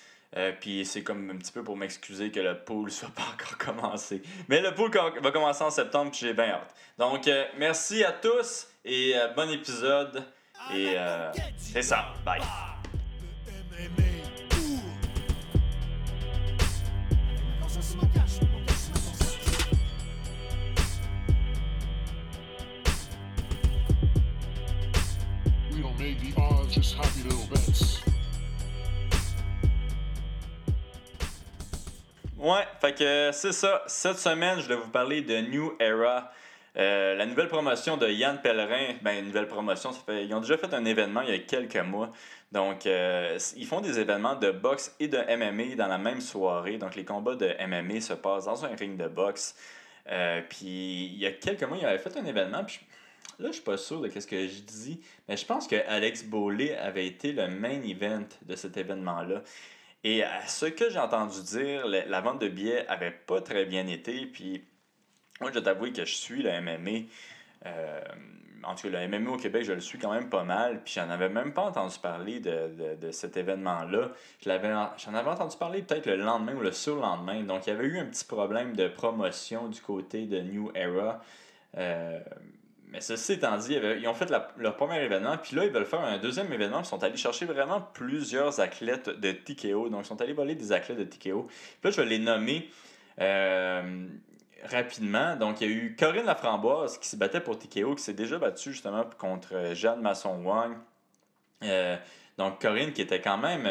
puis 0.60 0.86
c'est 0.86 1.02
comme 1.02 1.32
un 1.32 1.38
petit 1.38 1.52
peu 1.52 1.64
pour 1.64 1.76
m'excuser 1.76 2.30
que 2.30 2.40
le 2.40 2.64
pool 2.64 2.92
soit 2.92 3.10
pas 3.10 3.24
encore 3.34 3.58
commencé. 3.58 4.22
Mais 4.48 4.62
le 4.62 4.76
pool 4.76 4.92
va 4.92 5.32
commencer 5.32 5.64
en 5.64 5.72
septembre, 5.72 6.12
puis 6.12 6.20
j'ai 6.28 6.36
bien 6.36 6.50
hâte. 6.50 6.76
Donc, 7.00 7.28
merci 7.58 8.04
à 8.04 8.12
tous. 8.12 8.68
Et 8.86 9.14
euh, 9.16 9.30
bon 9.30 9.50
épisode. 9.50 10.24
Et 10.74 10.94
euh, 10.98 11.32
c'est 11.58 11.82
ça. 11.82 12.14
Bye. 12.26 12.42
Ouais, 32.38 32.68
fait 32.82 32.94
que 32.94 33.30
c'est 33.32 33.54
ça. 33.54 33.84
Cette 33.88 34.20
semaine, 34.20 34.60
je 34.60 34.68
vais 34.68 34.76
vous 34.76 34.90
parler 34.90 35.22
de 35.22 35.40
New 35.40 35.78
Era. 35.80 36.30
Euh, 36.76 37.14
la 37.16 37.28
nouvelle 37.28 37.50
promotion 37.50 37.98
de 37.98 38.10
Yann 38.10 38.42
Pellerin, 38.42 38.96
ben, 39.04 39.24
nouvelle 39.24 39.48
promotion, 39.48 39.92
ils 40.10 40.34
ont 40.34 40.42
déjà 40.42 40.58
fait 40.58 40.74
un 40.74 40.86
événement 40.86 41.22
il 41.22 41.30
y 41.30 41.34
a 41.34 41.40
quelques 41.40 41.78
mois. 41.78 42.12
Donc, 42.52 42.86
euh, 42.86 43.38
ils 43.56 43.66
font 43.68 43.82
des 43.82 44.00
événements 44.00 44.36
de 44.36 44.50
boxe 44.52 44.96
et 45.00 45.08
de 45.08 45.18
MMA 45.18 45.76
dans 45.76 45.88
la 45.88 46.00
même 46.00 46.22
soirée. 46.22 46.78
Donc, 46.78 46.96
les 46.96 47.06
combats 47.06 47.36
de 47.36 47.54
MMA 47.68 48.02
se 48.02 48.14
passent 48.14 48.46
dans 48.46 48.66
un 48.66 48.76
ring 48.76 48.98
de 48.98 49.08
boxe. 49.08 49.56
Euh, 50.10 50.42
puis, 50.50 51.12
il 51.14 51.18
y 51.18 51.28
a 51.28 51.32
quelques 51.32 51.64
mois, 51.64 51.78
il 51.78 51.86
avait 51.86 52.00
fait 52.00 52.18
un 52.18 52.26
événement. 52.26 52.64
Puis, 52.64 52.80
là, 53.38 53.50
je 53.50 53.54
suis 53.54 53.64
pas 53.64 53.78
sûr 53.78 54.02
de 54.02 54.10
ce 54.10 54.26
que 54.26 54.48
je 54.48 54.62
dis, 54.62 55.00
mais 55.28 55.38
je 55.38 55.46
pense 55.46 55.68
que 55.68 55.76
Alex 55.88 56.24
Bolé 56.24 56.74
avait 56.76 57.06
été 57.06 57.34
le 57.34 57.48
main 57.48 57.82
event 57.84 58.28
de 58.44 58.56
cet 58.56 58.78
événement-là. 58.78 59.44
Et 60.04 60.24
à 60.24 60.46
ce 60.48 60.66
que 60.66 60.90
j'ai 60.90 61.00
entendu 61.00 61.42
dire, 61.44 61.88
la 61.88 62.22
vente 62.22 62.42
de 62.42 62.50
billets 62.50 62.86
avait 62.88 63.12
pas 63.12 63.42
très 63.42 63.66
bien 63.66 63.88
été. 63.88 64.26
Puis, 64.26 64.64
moi, 65.44 65.52
je 65.52 65.60
dois 65.60 65.74
t'avouer 65.74 65.92
que 65.92 66.06
je 66.06 66.16
suis 66.16 66.42
le 66.42 66.62
MMA. 66.62 67.06
Euh, 67.66 68.02
en 68.64 68.76
tout 68.76 68.90
cas, 68.90 69.06
le 69.06 69.08
MMA 69.10 69.32
au 69.32 69.38
Québec, 69.38 69.66
je 69.66 69.74
le 69.74 69.82
suis 69.82 70.00
quand 70.00 70.14
même 70.14 70.30
pas 70.30 70.46
mal. 70.46 70.82
Puis 70.86 70.94
j'en 70.96 71.10
avais 71.10 71.28
même 71.28 71.52
pas 71.54 71.64
entendu 71.64 72.00
parler 72.02 72.40
de, 72.40 72.96
de, 72.96 73.12
cet 73.12 73.36
événement-là. 73.36 74.12
J'en 74.46 75.14
avais 75.14 75.30
entendu 75.30 75.58
parler 75.58 75.82
peut-être 75.82 76.06
le 76.06 76.16
lendemain 76.16 76.56
ou 76.56 76.62
le 76.62 76.72
surlendemain. 76.72 77.44
Donc 77.44 77.68
il 77.68 77.72
y 77.72 77.74
avait 77.74 77.86
eu 77.86 78.00
un 78.00 78.06
petit 78.06 78.24
problème 78.24 78.74
de 78.74 78.88
promotion 78.88 79.68
du 79.68 79.82
côté 79.82 80.26
de 80.28 80.40
New 80.40 80.72
Era. 80.76 81.22
Euh, 81.78 82.20
mais 82.88 83.02
ceci 83.02 83.34
étant 83.34 83.58
dit, 83.58 83.74
ils 83.74 84.08
ont 84.08 84.14
fait 84.14 84.32
leur 84.58 84.78
premier 84.78 85.04
événement, 85.04 85.36
puis 85.38 85.56
là, 85.56 85.66
ils 85.66 85.72
veulent 85.72 85.86
faire 85.86 86.02
un 86.02 86.20
deuxième 86.20 86.54
événement. 86.54 86.80
Ils 86.80 86.86
sont 86.86 87.04
allés 87.04 87.18
chercher 87.18 87.46
vraiment 87.46 87.82
plusieurs 87.82 88.62
athlètes 88.62 89.10
de 89.10 89.32
TKO. 89.32 89.90
Donc, 89.90 90.06
ils 90.06 90.08
sont 90.08 90.22
allés 90.22 90.34
voler 90.34 90.56
des 90.56 90.72
athlètes 90.72 91.00
de 91.00 91.04
TKO. 91.04 91.48
Puis 91.48 91.58
là, 91.84 91.90
je 91.90 92.00
vais 92.00 92.08
les 92.08 92.20
nommer. 92.20 92.70
Euh, 93.20 94.08
rapidement. 94.70 95.36
Donc, 95.36 95.62
il 95.62 95.70
y 95.70 95.72
a 95.72 95.74
eu 95.74 95.96
Corinne 95.98 96.26
Laframboise 96.26 96.98
qui 96.98 97.08
se 97.08 97.16
battait 97.16 97.42
pour 97.42 97.58
TKO, 97.58 97.96
qui 97.96 98.04
s'est 98.04 98.14
déjà 98.14 98.38
battue 98.38 98.72
justement 98.72 99.04
contre 99.18 99.72
Jeanne 99.74 100.02
Masson-Wang. 100.02 100.78
donc, 102.38 102.62
Corinne 102.62 102.94
qui 102.94 103.02
était 103.02 103.22
quand 103.22 103.38
même 103.38 103.66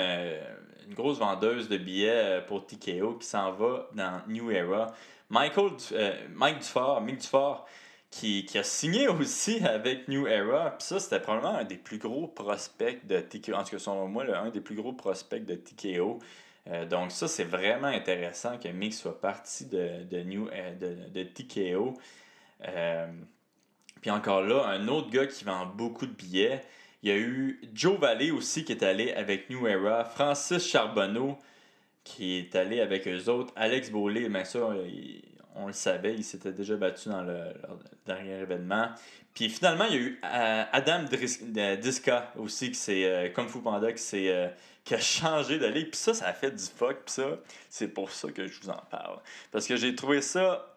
une 0.87 0.95
grosse 0.95 1.19
vendeuse 1.19 1.69
de 1.69 1.77
billets 1.77 2.43
pour 2.47 2.67
TKO 2.67 3.15
qui 3.15 3.27
s'en 3.27 3.53
va 3.53 3.89
dans 3.95 4.23
New 4.29 4.51
Era. 4.51 4.89
Michael, 5.31 5.73
Mike 6.35 6.59
Dufort, 6.59 7.67
qui, 8.13 8.47
a 8.55 8.63
signé 8.63 9.09
aussi 9.09 9.61
avec 9.67 10.07
New 10.07 10.27
Era. 10.27 10.71
Puis 10.79 10.87
ça, 10.87 11.01
c'était 11.01 11.21
probablement 11.21 11.57
un 11.57 11.65
des 11.65 11.79
plus 11.79 11.99
gros 11.99 12.29
prospects 12.29 13.05
de 13.07 13.19
TKO. 13.19 13.55
En 13.55 13.65
tout 13.65 13.71
cas, 13.71 13.79
selon 13.79 14.07
moi, 14.07 14.25
un 14.37 14.51
des 14.51 14.61
plus 14.61 14.77
gros 14.77 14.93
prospects 14.93 15.45
de 15.45 15.55
TKO. 15.55 16.21
Euh, 16.69 16.87
donc 16.87 17.11
ça, 17.11 17.29
c'est 17.29 17.45
vraiment 17.45 17.89
intéressant 17.89 18.59
que 18.59 18.69
Mick 18.69 18.95
soit 18.95 19.21
parti 19.21 19.67
de, 19.67 20.05
de, 20.05 20.23
New, 20.23 20.49
euh, 20.53 21.09
de, 21.09 21.23
TKO. 21.23 21.95
Euh, 22.69 23.07
puis 24.01 24.11
encore 24.11 24.43
là, 24.43 24.67
un 24.67 24.87
autre 24.89 25.11
gars 25.11 25.27
qui 25.27 25.45
vend 25.45 25.67
beaucoup 25.67 26.07
de 26.07 26.13
billets. 26.13 26.63
Il 27.03 27.09
y 27.09 27.13
a 27.13 27.17
eu 27.17 27.61
Joe 27.75 27.99
Valley 27.99 28.31
aussi 28.31 28.65
qui 28.65 28.73
est 28.73 28.85
allé 28.85 29.13
avec 29.13 29.51
New 29.51 29.67
Era. 29.67 30.05
Francis 30.05 30.65
Charbonneau 30.65 31.37
qui 32.05 32.39
est 32.39 32.55
allé 32.55 32.81
avec 32.81 33.07
eux 33.07 33.29
autres. 33.29 33.53
Alex 33.57 33.91
Beaulé, 33.91 34.29
mais 34.29 34.45
ça, 34.45 34.71
on 35.55 35.67
le 35.69 35.73
savait, 35.73 36.15
il 36.15 36.25
s'était 36.25 36.53
déjà 36.53 36.75
battu 36.77 37.09
dans 37.09 37.23
le, 37.23 37.53
dernier 38.07 38.41
événement. 38.41 38.89
Puis 39.35 39.49
finalement, 39.49 39.85
il 39.85 39.95
y 39.95 39.99
a 39.99 40.01
eu 40.01 40.19
Adam 40.23 41.05
Diska 41.81 42.33
aussi, 42.37 42.73
qui 42.73 42.75
c'est 42.77 43.33
Kung 43.37 43.49
Fu 43.49 43.61
Panda, 43.61 43.93
qui 43.93 44.03
s'est 44.03 44.53
qui 44.85 44.95
a 44.95 44.99
changé 45.01 45.59
de 45.59 45.67
ligue. 45.67 45.91
Puis 45.91 46.01
ça, 46.01 46.15
ça 46.15 46.27
a 46.27 46.33
fait 46.33 46.51
du 46.51 46.65
fuck. 46.65 47.05
Puis 47.05 47.15
ça, 47.15 47.39
c'est 47.69 47.89
pour 47.89 48.11
ça 48.11 48.31
que 48.31 48.47
je 48.47 48.61
vous 48.61 48.71
en 48.71 48.83
parle. 48.91 49.19
Parce 49.51 49.67
que 49.67 49.77
j'ai 49.77 49.95
trouvé 49.95 50.21
ça 50.21 50.73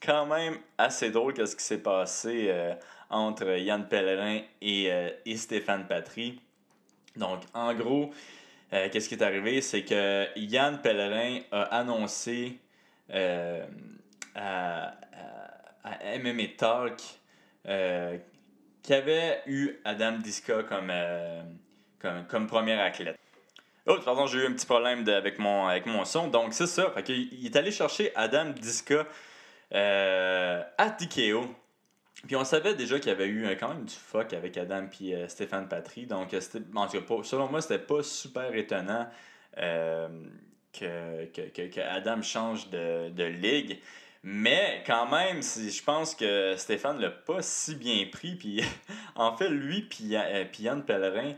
quand 0.00 0.26
même 0.26 0.58
assez 0.78 1.10
drôle 1.10 1.32
qu'est-ce 1.34 1.56
qui 1.56 1.64
s'est 1.64 1.82
passé 1.82 2.46
euh, 2.48 2.74
entre 3.08 3.46
Yann 3.58 3.86
Pellerin 3.88 4.40
et, 4.60 4.90
euh, 4.90 5.10
et, 5.24 5.36
Stéphane 5.36 5.86
Patry. 5.86 6.40
Donc, 7.16 7.42
en 7.54 7.74
gros, 7.74 8.10
euh, 8.72 8.88
qu'est-ce 8.90 9.08
qui 9.08 9.14
est 9.14 9.22
arrivé? 9.22 9.60
C'est 9.60 9.84
que 9.84 10.26
Yann 10.36 10.80
Pellerin 10.80 11.40
a 11.52 11.62
annoncé 11.78 12.58
à, 13.12 13.66
à, 14.34 14.94
à, 15.84 16.18
Talk 16.56 17.00
qu'il 18.82 18.94
avait 18.94 19.42
eu 19.46 19.78
Adam 19.84 20.18
Diska 20.18 20.64
comme, 20.64 20.92
comme, 22.00 22.26
comme 22.26 22.46
premier 22.46 22.80
athlète. 22.80 23.21
Oh, 23.86 23.96
pardon, 24.04 24.26
j'ai 24.26 24.38
eu 24.38 24.46
un 24.46 24.52
petit 24.52 24.66
problème 24.66 25.08
avec, 25.08 25.38
mon, 25.38 25.66
avec 25.66 25.86
mon 25.86 26.04
son. 26.04 26.28
Donc, 26.28 26.54
c'est 26.54 26.68
ça. 26.68 26.90
Fait 26.90 27.08
il, 27.08 27.44
est 27.44 27.56
allé 27.56 27.72
chercher 27.72 28.12
Adam 28.14 28.50
Diska 28.50 29.06
euh, 29.74 30.62
à 30.78 30.90
TKO. 30.90 31.46
Puis 32.26 32.36
on 32.36 32.44
savait 32.44 32.74
déjà 32.74 33.00
qu'il 33.00 33.08
y 33.08 33.14
avait 33.14 33.26
eu 33.26 33.44
quand 33.58 33.68
même 33.68 33.84
du 33.84 33.94
fuck 33.94 34.32
avec 34.32 34.56
Adam 34.56 34.86
et 35.00 35.16
euh, 35.16 35.28
Stéphane 35.28 35.68
Patry. 35.68 36.06
Donc, 36.06 36.32
en 36.76 36.86
tout 36.86 37.00
cas, 37.00 37.22
selon 37.24 37.48
moi, 37.48 37.60
c'était 37.60 37.80
pas 37.80 38.04
super 38.04 38.54
étonnant 38.54 39.08
euh, 39.58 40.08
que, 40.72 41.24
que, 41.26 41.80
Adam 41.80 42.22
change 42.22 42.70
de, 42.70 43.10
de 43.10 43.24
ligue. 43.24 43.80
Mais 44.22 44.84
quand 44.86 45.10
même, 45.10 45.42
je 45.42 45.82
pense 45.82 46.14
que 46.14 46.54
Stéphane 46.56 47.00
l'a 47.00 47.10
pas 47.10 47.42
si 47.42 47.74
bien 47.74 48.06
pris. 48.12 48.36
Puis 48.36 48.62
en 49.16 49.36
fait, 49.36 49.48
lui 49.48 49.82
puis 49.82 50.14
Yann 50.60 50.84
Pellerin, 50.84 51.32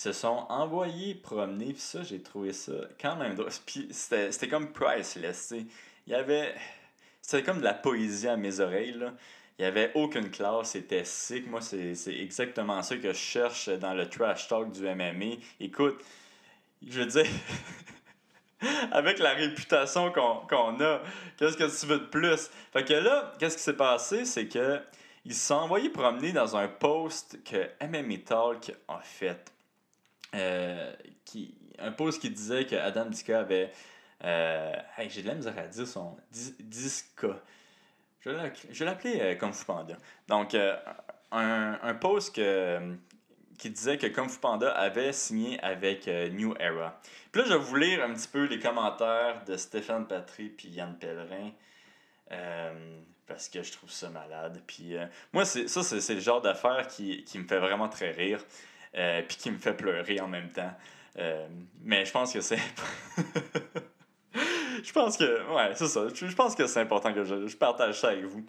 se 0.00 0.12
sont 0.12 0.46
envoyés 0.48 1.14
promener. 1.14 1.74
Puis 1.74 1.82
ça, 1.82 2.02
j'ai 2.02 2.22
trouvé 2.22 2.54
ça 2.54 2.72
quand 2.98 3.16
même 3.16 3.34
drôle. 3.34 3.50
Puis 3.66 3.88
c'était 3.90 4.48
comme 4.48 4.72
priceless. 4.72 5.52
Il 5.52 5.66
y 6.10 6.14
avait. 6.14 6.54
C'était 7.20 7.42
comme 7.42 7.58
de 7.58 7.64
la 7.64 7.74
poésie 7.74 8.26
à 8.26 8.38
mes 8.38 8.60
oreilles. 8.60 8.94
Là. 8.94 9.12
Il 9.58 9.62
n'y 9.62 9.68
avait 9.68 9.92
aucune 9.94 10.30
classe, 10.30 10.70
c'était 10.70 11.04
sick. 11.04 11.46
Moi, 11.46 11.60
c'est 11.60 11.94
exactement 12.18 12.82
ça 12.82 12.96
que 12.96 13.12
je 13.12 13.18
cherche 13.18 13.68
dans 13.68 13.92
le 13.92 14.08
trash 14.08 14.48
talk 14.48 14.72
du 14.72 14.82
MMA. 14.84 15.36
Écoute, 15.60 16.02
je 16.82 17.00
veux 17.00 17.06
dire, 17.06 17.26
avec 18.92 19.18
la 19.18 19.34
réputation 19.34 20.10
qu'on 20.12 20.80
a, 20.80 21.02
qu'est-ce 21.36 21.58
que 21.58 21.78
tu 21.78 21.86
veux 21.86 21.98
de 21.98 22.06
plus? 22.06 22.48
Fait 22.72 22.84
que 22.86 22.94
là, 22.94 23.34
qu'est-ce 23.38 23.58
qui 23.58 23.62
s'est 23.62 23.76
passé? 23.76 24.24
C'est 24.24 24.48
que 24.48 24.80
ils 25.26 25.34
se 25.34 25.48
sont 25.48 25.56
envoyés 25.56 25.90
promener 25.90 26.32
dans 26.32 26.56
un 26.56 26.68
post 26.68 27.38
que 27.44 27.68
MMA 27.86 28.20
Talk 28.24 28.72
a 28.88 29.00
fait. 29.02 29.52
Euh, 30.34 30.92
qui, 31.24 31.54
un 31.78 31.92
post 31.92 32.20
qui 32.20 32.30
disait 32.30 32.66
que 32.66 32.76
Adam 32.76 33.06
Dika 33.06 33.40
avait. 33.40 33.72
Euh, 34.22 34.72
j'ai 35.08 35.22
de 35.22 35.28
la 35.28 35.34
misère 35.34 35.58
à 35.58 35.66
dire 35.66 35.86
son. 35.86 36.16
Diska. 36.30 37.40
Je 38.20 38.30
vais 38.30 38.84
l'appeler 38.84 39.18
euh, 39.20 39.34
Kung 39.34 39.52
Fu 39.52 39.64
Panda. 39.64 39.96
Donc, 40.28 40.54
un, 40.54 41.78
un 41.82 41.94
post 41.94 42.38
qui 43.58 43.70
disait 43.70 43.98
que 43.98 44.06
Kung 44.08 44.28
Fu 44.28 44.38
Panda 44.38 44.70
avait 44.72 45.12
signé 45.12 45.58
avec 45.60 46.06
New 46.06 46.54
Era. 46.60 47.00
Puis 47.32 47.40
là, 47.40 47.48
je 47.48 47.54
vais 47.54 47.58
vous 47.58 47.76
lire 47.76 48.04
un 48.04 48.12
petit 48.12 48.28
peu 48.28 48.44
les 48.44 48.58
commentaires 48.58 49.42
de 49.46 49.56
Stéphane 49.56 50.06
Patry 50.06 50.50
puis 50.50 50.68
Yann 50.68 50.98
Pellerin. 50.98 51.50
parce 53.26 53.48
que 53.48 53.62
je 53.62 53.72
trouve 53.72 53.90
ça 53.90 54.10
malade. 54.10 54.60
Puis 54.66 54.96
moi, 55.32 55.46
ça, 55.46 55.82
c'est 55.82 56.14
le 56.14 56.20
genre 56.20 56.42
d'affaire 56.42 56.86
qui, 56.88 57.24
qui, 57.24 57.38
me 57.38 57.48
fait 57.48 57.58
vraiment 57.58 57.88
très 57.88 58.10
rire. 58.10 58.44
Euh, 58.96 59.22
puis 59.26 59.36
qui 59.36 59.50
me 59.50 59.58
fait 59.58 59.74
pleurer 59.74 60.20
en 60.20 60.26
même 60.26 60.50
temps. 60.50 60.72
Euh, 61.18 61.46
mais 61.82 62.04
je 62.04 62.10
pense 62.10 62.32
que 62.32 62.40
c'est. 62.40 62.58
je 64.82 64.92
pense 64.92 65.16
que. 65.16 65.54
Ouais, 65.54 65.72
c'est 65.76 65.86
ça. 65.86 66.08
Je 66.12 66.34
pense 66.34 66.56
que 66.56 66.66
c'est 66.66 66.80
important 66.80 67.14
que 67.14 67.24
je, 67.24 67.56
partage 67.56 68.00
ça 68.00 68.08
avec 68.08 68.24
vous. 68.24 68.44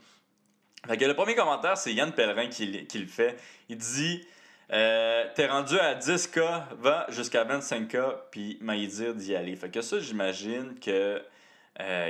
Fait 0.88 0.98
que 0.98 1.06
le 1.06 1.14
premier 1.14 1.36
commentaire, 1.36 1.78
c'est 1.78 1.94
Yann 1.94 2.12
Pellerin 2.12 2.48
qui, 2.48 2.88
qui, 2.88 2.98
le 2.98 3.06
fait. 3.06 3.38
Il 3.70 3.78
dit 3.78 4.26
euh, 4.72 5.26
T'es 5.36 5.46
rendu 5.46 5.78
à 5.78 5.94
10K, 5.94 6.76
va 6.80 7.06
jusqu'à 7.10 7.46
25K, 7.46 8.16
puis 8.32 8.58
m'a 8.62 8.76
dire 8.78 9.14
d'y 9.14 9.36
aller. 9.36 9.56
Fait 9.56 9.70
que 9.70 9.82
ça, 9.82 10.00
j'imagine 10.00 10.80
que. 10.80 11.22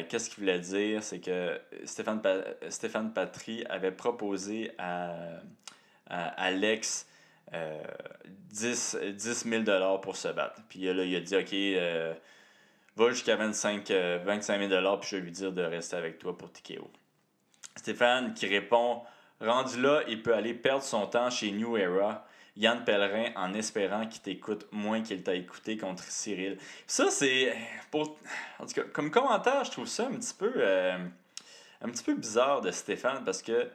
Qu'est-ce 0.10 0.30
qu'il 0.30 0.40
voulait 0.42 0.60
dire? 0.60 1.02
C'est 1.02 1.20
que 1.20 1.58
Stéphane, 1.86 2.22
Stéphane 2.70 3.14
Patry 3.14 3.64
avait 3.70 3.92
proposé 3.92 4.72
à, 4.78 5.14
à 6.08 6.28
Alex 6.44 7.08
10, 7.54 8.98
10 9.14 9.46
000 9.48 10.00
pour 10.02 10.16
se 10.16 10.28
battre. 10.30 10.62
Puis 10.70 10.82
là, 10.82 11.04
il 11.04 11.16
a 11.16 11.20
dit, 11.20 11.36
OK, 11.36 11.54
euh, 11.54 12.14
va 12.96 13.10
jusqu'à 13.10 13.36
25, 13.36 13.90
25 13.90 14.70
000 14.70 14.98
puis 14.98 15.10
je 15.10 15.16
vais 15.16 15.22
lui 15.22 15.32
dire 15.32 15.52
de 15.52 15.62
rester 15.62 15.96
avec 15.96 16.20
toi 16.20 16.38
pour 16.38 16.52
TKO. 16.52 16.90
Stéphane 17.76 18.34
qui 18.34 18.48
répond, 18.48 19.02
rendu 19.40 19.82
là, 19.82 20.02
il 20.08 20.22
peut 20.22 20.34
aller 20.34 20.54
perdre 20.54 20.84
son 20.84 21.08
temps 21.08 21.30
chez 21.30 21.52
New 21.52 21.78
Era. 21.78 22.26
Yann 22.58 22.84
Pellerin 22.84 23.32
en 23.38 23.54
espérant 23.54 24.06
qu'il 24.06 24.22
t'écoute 24.22 24.68
moins 24.74 25.02
qu'il 25.02 25.24
t'a 25.24 25.36
écouté 25.36 25.78
contre 25.78 26.04
Cyril. 26.04 26.58
Ça, 26.86 27.10
c'est. 27.10 27.56
Pour... 27.90 28.18
En 28.60 28.66
tout 28.66 28.74
cas, 28.74 28.84
comme 28.92 29.10
commentaire, 29.10 29.64
je 29.64 29.72
trouve 29.72 29.88
ça 29.88 30.08
un 30.08 30.16
petit 30.16 30.34
peu. 30.34 30.52
Euh, 30.58 30.98
un 31.82 31.90
petit 31.90 32.04
peu 32.04 32.14
bizarre 32.14 32.62
de 32.62 32.72
Stéphane 32.72 33.24
parce 33.24 33.42
que 33.42 33.70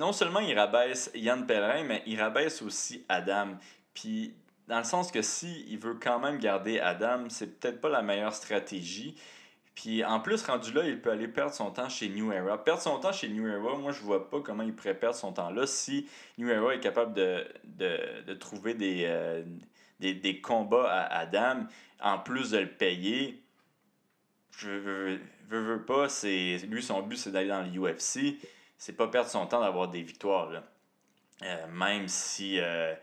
non 0.00 0.12
seulement 0.12 0.40
il 0.40 0.58
rabaisse 0.58 1.10
Yann 1.14 1.46
Pellerin, 1.46 1.84
mais 1.84 2.02
il 2.06 2.18
rabaisse 2.18 2.62
aussi 2.62 3.04
Adam. 3.10 3.48
Puis, 3.92 4.34
dans 4.66 4.78
le 4.78 4.84
sens 4.84 5.12
que 5.12 5.20
si 5.20 5.66
il 5.68 5.78
veut 5.78 5.98
quand 6.02 6.18
même 6.18 6.38
garder 6.38 6.80
Adam, 6.80 7.28
c'est 7.28 7.60
peut-être 7.60 7.82
pas 7.82 7.90
la 7.90 8.00
meilleure 8.00 8.34
stratégie. 8.34 9.14
Puis 9.74 10.02
en 10.02 10.18
plus, 10.20 10.42
rendu 10.42 10.72
là, 10.72 10.86
il 10.86 11.02
peut 11.02 11.10
aller 11.10 11.28
perdre 11.28 11.52
son 11.52 11.70
temps 11.70 11.90
chez 11.90 12.08
New 12.08 12.32
Era. 12.32 12.64
Perdre 12.64 12.80
son 12.80 12.98
temps 12.98 13.12
chez 13.12 13.28
New 13.28 13.46
Era, 13.46 13.76
moi, 13.76 13.92
je 13.92 14.00
vois 14.00 14.30
pas 14.30 14.40
comment 14.40 14.62
il 14.62 14.74
pourrait 14.74 14.98
perdre 14.98 15.16
son 15.16 15.32
temps 15.32 15.50
là 15.50 15.66
si 15.66 16.08
New 16.38 16.48
Era 16.48 16.74
est 16.74 16.80
capable 16.80 17.12
de, 17.12 17.46
de, 17.64 18.34
trouver 18.34 18.72
des, 18.72 19.04
euh, 19.04 19.42
des, 20.00 20.14
des, 20.14 20.40
combats 20.40 20.90
à 20.90 21.18
Adam, 21.18 21.66
en 22.00 22.18
plus 22.18 22.52
de 22.52 22.58
le 22.58 22.70
payer. 22.70 23.42
Je 24.56 24.70
veux, 24.70 25.20
veux, 25.48 25.60
veux 25.60 25.84
pas, 25.84 26.06
lui, 26.24 26.82
son 26.82 27.02
but, 27.02 27.16
c'est 27.16 27.32
d'aller 27.32 27.48
dans 27.48 27.62
l'UFC 27.62 28.38
c'est 28.80 28.94
pas 28.94 29.06
perdre 29.08 29.28
son 29.28 29.46
temps 29.46 29.60
d'avoir 29.60 29.88
des 29.88 30.02
victoires. 30.02 30.50
Euh, 31.42 31.66
même 31.68 32.08
si. 32.08 32.58
Euh, 32.58 32.94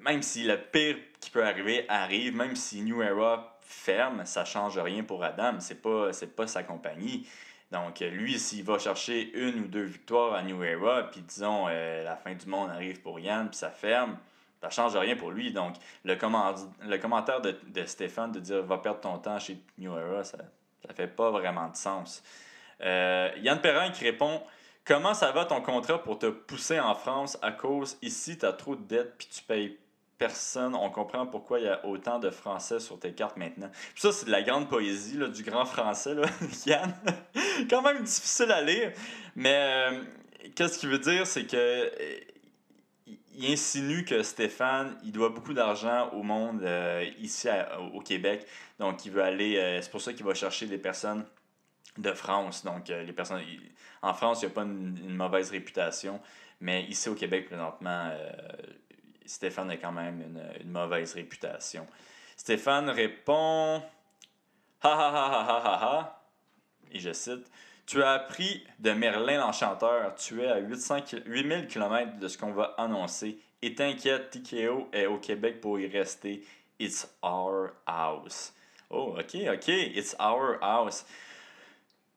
même 0.00 0.22
si 0.22 0.42
le 0.42 0.60
pire 0.60 0.96
qui 1.20 1.30
peut 1.30 1.44
arriver 1.44 1.86
arrive, 1.88 2.36
même 2.36 2.56
si 2.56 2.82
New 2.82 3.02
Era 3.02 3.58
ferme, 3.60 4.26
ça 4.26 4.44
change 4.44 4.78
rien 4.78 5.04
pour 5.04 5.22
Adam. 5.22 5.60
C'est 5.60 5.80
pas, 5.80 6.10
pas 6.36 6.46
sa 6.48 6.64
compagnie. 6.64 7.26
Donc, 7.70 8.00
lui, 8.00 8.38
s'il 8.38 8.64
va 8.64 8.78
chercher 8.78 9.32
une 9.32 9.60
ou 9.60 9.66
deux 9.68 9.84
victoires 9.84 10.34
à 10.34 10.42
New 10.42 10.62
Era, 10.62 11.04
puis 11.04 11.22
disons, 11.22 11.66
euh, 11.68 12.04
la 12.04 12.16
fin 12.16 12.34
du 12.34 12.46
monde 12.46 12.70
arrive 12.70 13.00
pour 13.02 13.18
Yann, 13.20 13.48
puis 13.48 13.56
ça 13.56 13.70
ferme, 13.70 14.18
ça 14.60 14.70
change 14.70 14.96
rien 14.96 15.16
pour 15.16 15.30
lui. 15.30 15.52
Donc, 15.52 15.76
le, 16.04 16.14
le 16.14 16.98
commentaire 16.98 17.40
de, 17.40 17.56
de, 17.66 17.84
Stéphane 17.84 18.32
de 18.32 18.40
dire 18.40 18.62
va 18.64 18.78
perdre 18.78 19.00
ton 19.00 19.18
temps 19.18 19.38
chez 19.38 19.58
New 19.78 19.96
Era, 19.96 20.24
ça, 20.24 20.38
ça 20.86 20.94
fait 20.94 21.08
pas 21.08 21.30
vraiment 21.30 21.68
de 21.68 21.76
sens. 21.76 22.22
Euh, 22.82 23.30
Yann 23.38 23.60
Perrin 23.60 23.90
qui 23.90 24.04
répond 24.04 24.42
Comment 24.84 25.14
ça 25.14 25.32
va 25.32 25.44
ton 25.44 25.60
contrat 25.60 26.00
pour 26.00 26.16
te 26.18 26.26
pousser 26.26 26.78
en 26.78 26.94
France 26.94 27.36
à 27.42 27.50
cause 27.50 27.98
ici, 28.02 28.38
tu 28.38 28.46
as 28.46 28.52
trop 28.52 28.76
de 28.76 28.82
dettes 28.82 29.14
puis 29.18 29.26
tu 29.28 29.42
payes 29.42 29.76
personne. 30.16 30.76
On 30.76 30.90
comprend 30.90 31.26
pourquoi 31.26 31.58
il 31.58 31.64
y 31.64 31.68
a 31.68 31.84
autant 31.84 32.20
de 32.20 32.30
français 32.30 32.78
sur 32.78 32.96
tes 32.96 33.12
cartes 33.12 33.36
maintenant. 33.36 33.68
ça, 33.96 34.12
c'est 34.12 34.26
de 34.26 34.30
la 34.30 34.42
grande 34.42 34.68
poésie, 34.68 35.16
là, 35.16 35.26
du 35.26 35.42
grand 35.42 35.64
français, 35.64 36.14
là, 36.14 36.22
Yann. 36.66 36.94
quand 37.68 37.82
même 37.82 38.04
difficile 38.04 38.52
à 38.52 38.62
lire. 38.62 38.92
Mais 39.34 39.56
euh, 39.90 40.02
qu'est-ce 40.54 40.78
qu'il 40.78 40.88
veut 40.88 41.00
dire, 41.00 41.26
c'est 41.26 41.46
que 41.46 41.56
euh, 41.56 41.90
il 43.34 43.52
insinue 43.52 44.04
que 44.04 44.22
Stéphane, 44.22 44.96
il 45.04 45.10
doit 45.10 45.30
beaucoup 45.30 45.52
d'argent 45.52 46.10
au 46.12 46.22
monde 46.22 46.64
ici 47.18 47.48
au 47.92 48.00
Québec. 48.00 48.46
Donc, 48.78 49.04
il 49.04 49.10
veut 49.10 49.22
aller. 49.22 49.80
c'est 49.82 49.90
pour 49.90 50.00
ça 50.00 50.14
qu'il 50.14 50.24
va 50.24 50.32
chercher 50.32 50.66
des 50.66 50.78
personnes 50.78 51.26
de 51.98 52.12
France. 52.12 52.64
Donc, 52.64 52.88
les 52.88 53.12
personnes. 53.12 53.42
en 54.02 54.14
France, 54.14 54.42
il 54.42 54.46
n'y 54.46 54.52
a 54.52 54.54
pas 54.54 54.62
une, 54.62 55.16
mauvaise 55.16 55.50
réputation. 55.50 56.20
Mais 56.60 56.84
ici 56.84 57.08
au 57.08 57.14
Québec, 57.14 57.46
présentement, 57.46 58.10
Stéphane 59.26 59.70
a 59.70 59.76
quand 59.76 59.92
même 59.92 60.22
une, 60.62 60.70
mauvaise 60.70 61.14
réputation. 61.14 61.86
Stéphane 62.36 62.90
répond. 62.90 63.82
Ha 64.82 64.88
ha 64.88 65.08
ha 65.08 65.26
ha 65.26 65.46
ha 65.48 65.62
ha 65.64 65.84
ha. 65.84 66.22
Et 66.92 67.00
je 67.00 67.12
cite 67.12 67.50
Tu 67.86 68.02
as 68.02 68.12
appris 68.12 68.64
de 68.78 68.92
Merlin 68.92 69.38
l'Enchanteur. 69.38 70.14
Tu 70.14 70.42
es 70.42 70.46
à 70.46 70.58
800, 70.58 70.98
8000 71.26 71.66
km 71.66 72.18
de 72.18 72.28
ce 72.28 72.38
qu'on 72.38 72.52
va 72.52 72.74
annoncer. 72.78 73.38
Et 73.62 73.74
t'inquiète, 73.74 74.30
TKO 74.30 74.88
est 74.92 75.06
au 75.06 75.18
Québec 75.18 75.60
pour 75.60 75.80
y 75.80 75.88
rester. 75.88 76.44
It's 76.78 77.08
our 77.22 77.70
house. 77.86 78.52
Oh, 78.90 79.16
ok, 79.18 79.34
ok. 79.54 79.68
It's 79.68 80.14
our 80.20 80.58
house. 80.60 81.04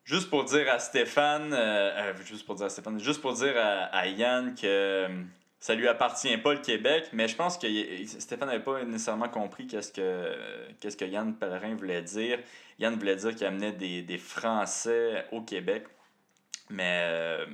Juste 0.09 0.31
pour 0.31 0.43
dire 0.43 0.67
à 0.73 0.79
Stéphane, 0.79 1.53
euh, 1.53 1.91
euh, 1.95 2.13
juste 2.25 2.43
pour 2.43 2.55
dire 2.55 2.65
à 2.65 2.69
Stéphane, 2.69 2.99
juste 2.99 3.21
pour 3.21 3.33
dire 3.33 3.53
à 3.55 4.07
Yann 4.07 4.55
que 4.55 5.07
ça 5.59 5.75
lui 5.75 5.87
appartient 5.87 6.35
pas 6.37 6.55
le 6.55 6.61
Québec, 6.61 7.09
mais 7.13 7.27
je 7.27 7.35
pense 7.35 7.59
que 7.59 7.67
Stéphane 8.07 8.47
n'avait 8.47 8.63
pas 8.63 8.83
nécessairement 8.85 9.29
compris 9.29 9.67
qu'est-ce 9.67 9.91
que, 9.91 10.35
qu'est-ce 10.79 10.97
que 10.97 11.05
Yann 11.05 11.35
Pellerin 11.35 11.75
voulait 11.75 12.01
dire. 12.01 12.39
Yann 12.79 12.95
voulait 12.95 13.17
dire 13.17 13.35
qu'il 13.35 13.45
amenait 13.45 13.71
des, 13.71 14.01
des, 14.01 14.17
Français 14.17 15.27
au 15.31 15.41
Québec, 15.41 15.83
mais, 16.71 17.03
euh, 17.03 17.45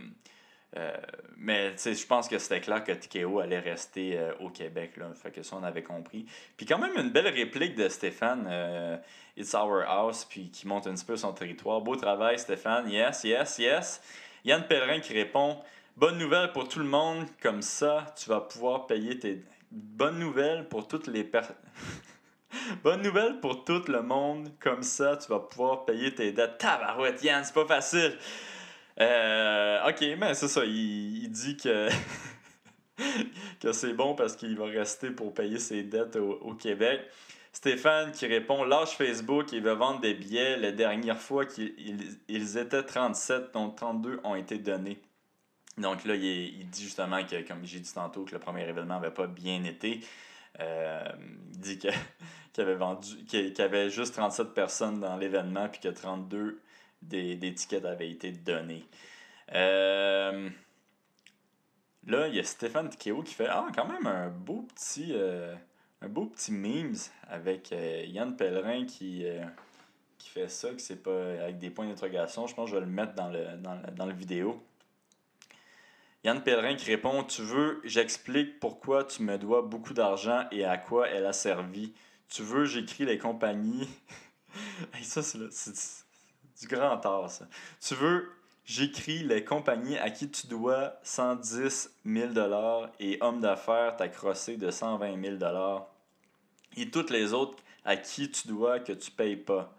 euh, 0.77 0.95
mais 1.37 1.75
je 1.77 2.05
pense 2.05 2.27
que 2.27 2.37
c'était 2.37 2.61
clair 2.61 2.83
que 2.83 2.91
Tikeo 2.91 3.39
allait 3.39 3.59
rester 3.59 4.17
euh, 4.17 4.33
au 4.39 4.49
Québec. 4.49 4.97
Là, 4.97 5.11
fait 5.13 5.31
que 5.31 5.43
ça, 5.43 5.55
on 5.55 5.63
avait 5.63 5.83
compris. 5.83 6.25
Puis 6.57 6.65
quand 6.65 6.77
même 6.77 6.97
une 6.97 7.11
belle 7.11 7.27
réplique 7.27 7.75
de 7.75 7.87
Stéphane, 7.89 9.01
It's 9.37 9.53
Our 9.53 9.83
House, 9.87 10.25
puis 10.25 10.49
qui 10.49 10.67
monte 10.67 10.87
un 10.87 10.93
petit 10.93 11.05
peu 11.05 11.17
son 11.17 11.33
territoire. 11.33 11.81
Beau 11.81 11.95
travail, 11.95 12.39
Stéphane. 12.39 12.89
Yes, 12.89 13.23
yes, 13.23 13.57
yes. 13.59 14.01
Yann 14.43 14.67
Pellerin 14.67 14.99
qui 14.99 15.13
répond 15.13 15.59
Bonne 15.97 16.17
nouvelle 16.17 16.51
pour 16.51 16.67
tout 16.67 16.79
le 16.79 16.85
monde, 16.85 17.25
comme 17.41 17.61
ça, 17.61 18.13
tu 18.17 18.29
vas 18.29 18.41
pouvoir 18.41 18.85
payer 18.85 19.17
tes. 19.17 19.41
Bonne 19.71 20.19
nouvelle 20.19 20.67
pour 20.67 20.89
toutes 20.89 21.07
les 21.07 21.23
personnes. 21.23 21.55
Bonne 22.83 23.01
nouvelle 23.01 23.39
pour 23.39 23.63
tout 23.63 23.81
le 23.87 24.01
monde, 24.01 24.51
comme 24.59 24.83
ça, 24.83 25.15
tu 25.15 25.29
vas 25.29 25.39
pouvoir 25.39 25.85
payer 25.85 26.13
tes 26.13 26.33
dettes. 26.33 26.57
Tabarouette, 26.57 27.23
Yann, 27.23 27.45
c'est 27.45 27.53
pas 27.53 27.65
facile. 27.65 28.17
Euh, 28.99 29.89
ok, 29.89 30.05
mais 30.17 30.33
c'est 30.33 30.47
ça, 30.47 30.63
il, 30.65 31.29
dit 31.29 31.57
que. 31.57 31.89
que 33.59 33.71
c'est 33.73 33.93
bon 33.93 34.15
parce 34.15 34.35
qu'il 34.35 34.57
va 34.57 34.65
rester 34.65 35.11
pour 35.11 35.33
payer 35.33 35.59
ses 35.59 35.83
dettes 35.83 36.15
au, 36.15 36.53
Québec. 36.53 37.01
Stéphane 37.51 38.11
qui 38.11 38.25
répond 38.27 38.63
Lâche 38.63 38.97
Facebook, 38.97 39.51
il 39.53 39.61
veut 39.61 39.73
vendre 39.73 40.01
des 40.01 40.13
billets. 40.13 40.57
La 40.57 40.71
dernière 40.71 41.19
fois 41.19 41.45
qu'ils 41.45 42.57
étaient 42.57 42.83
37, 42.83 43.53
dont 43.53 43.69
32 43.69 44.19
ont 44.23 44.35
été 44.35 44.57
donnés. 44.57 45.01
Donc 45.77 46.05
là, 46.05 46.15
il, 46.15 46.69
dit 46.69 46.83
justement 46.83 47.23
que, 47.25 47.45
comme 47.47 47.65
j'ai 47.65 47.79
dit 47.79 47.93
tantôt, 47.93 48.23
que 48.23 48.31
le 48.31 48.39
premier 48.39 48.67
événement 48.67 48.99
n'avait 48.99 49.13
pas 49.13 49.27
bien 49.27 49.63
été. 49.63 50.01
Euh, 50.59 51.03
il 51.53 51.59
dit 51.59 51.77
qu'il 52.53 52.63
avait 52.63 52.75
vendu 52.75 53.25
qu'il 53.25 53.61
avait 53.61 53.89
juste 53.89 54.13
37 54.15 54.53
personnes 54.53 54.99
dans 55.01 55.17
l'événement 55.17 55.67
puis 55.67 55.81
que 55.81 55.89
32 55.89 56.61
des, 57.07 57.53
tickets 57.53 57.85
avaient 57.85 58.09
été 58.09 58.31
donnés. 58.31 58.85
Euh, 59.53 60.49
là, 62.07 62.27
il 62.27 62.35
y 62.35 62.39
a 62.39 62.43
Stéphane 62.43 62.89
Tikeo 62.89 63.23
qui 63.23 63.33
fait 63.33 63.47
Ah, 63.47 63.67
quand 63.75 63.87
même 63.87 64.07
un 64.07 64.29
beau 64.29 64.67
petit 64.73 65.11
euh, 65.13 65.55
un 66.01 66.09
beau 66.09 66.25
petit 66.25 66.51
memes 66.51 66.95
avec 67.29 67.71
Yann 67.71 68.35
Pellerin 68.35 68.85
qui, 68.85 69.25
qui 70.17 70.29
fait 70.29 70.49
ça, 70.49 70.69
que 70.69 70.81
c'est 70.81 71.01
pas 71.01 71.43
avec 71.43 71.57
des 71.57 71.69
points 71.69 71.87
d'interrogation. 71.87 72.47
Je 72.47 72.55
pense 72.55 72.69
que 72.69 72.75
je 72.75 72.79
vais 72.79 72.85
le 72.85 72.91
mettre 72.91 73.13
dans 73.13 73.29
le, 73.29 73.57
dans, 73.57 73.81
dans 73.95 74.05
le 74.05 74.13
vidéo. 74.13 74.61
Yann 76.25 76.41
Pellerin 76.41 76.75
qui 76.75 76.89
répond 76.89 77.23
Tu 77.23 77.43
veux, 77.43 77.81
j'explique 77.83 78.59
pourquoi 78.59 79.03
tu 79.03 79.21
me 79.21 79.37
dois 79.37 79.61
beaucoup 79.61 79.93
d'argent 79.93 80.45
et 80.51 80.65
à 80.65 80.75
quoi 80.75 81.07
elle 81.07 81.27
a 81.27 81.33
servi. 81.33 81.93
Tu 82.29 82.41
veux, 82.41 82.65
j'écris 82.65 83.05
les 83.05 83.19
compagnies. 83.19 83.87
ça, 85.03 85.21
c'est 85.21 86.04
du 86.59 86.67
grand 86.67 86.97
tard, 86.97 87.29
ça. 87.29 87.45
Tu 87.79 87.95
veux, 87.95 88.31
j'écris 88.65 89.23
les 89.23 89.43
compagnies 89.43 89.97
à 89.97 90.09
qui 90.09 90.29
tu 90.29 90.47
dois 90.47 90.93
110 91.03 91.89
000 92.05 92.31
et 92.99 93.17
homme 93.21 93.41
d'affaires 93.41 93.95
t'a 93.97 94.07
crossé 94.07 94.57
de 94.57 94.71
120 94.71 95.39
000 95.39 95.87
et 96.77 96.89
toutes 96.89 97.09
les 97.09 97.33
autres 97.33 97.57
à 97.83 97.97
qui 97.97 98.29
tu 98.31 98.47
dois 98.47 98.79
que 98.79 98.93
tu 98.93 99.11
payes 99.11 99.35
pas. 99.35 99.73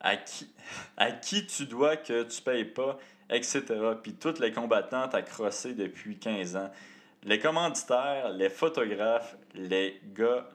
À 0.00 0.16
qui, 0.16 0.48
à 0.96 1.12
qui 1.12 1.46
tu 1.46 1.66
dois 1.66 1.96
que 1.96 2.22
tu 2.24 2.42
payes 2.42 2.64
pas 2.64 2.98
etc. 3.30 3.62
Puis 4.02 4.14
tous 4.14 4.38
les 4.40 4.52
combattants 4.52 5.08
accrossés 5.08 5.74
depuis 5.74 6.18
15 6.18 6.56
ans. 6.56 6.70
Les 7.22 7.38
commanditaires, 7.38 8.28
les 8.30 8.50
photographes, 8.50 9.36
les 9.54 10.00
gars. 10.14 10.46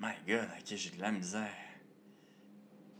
My 0.00 0.12
God, 0.26 0.48
ok, 0.58 0.76
j'ai 0.76 0.90
de 0.90 1.00
la 1.00 1.10
misère. 1.10 1.63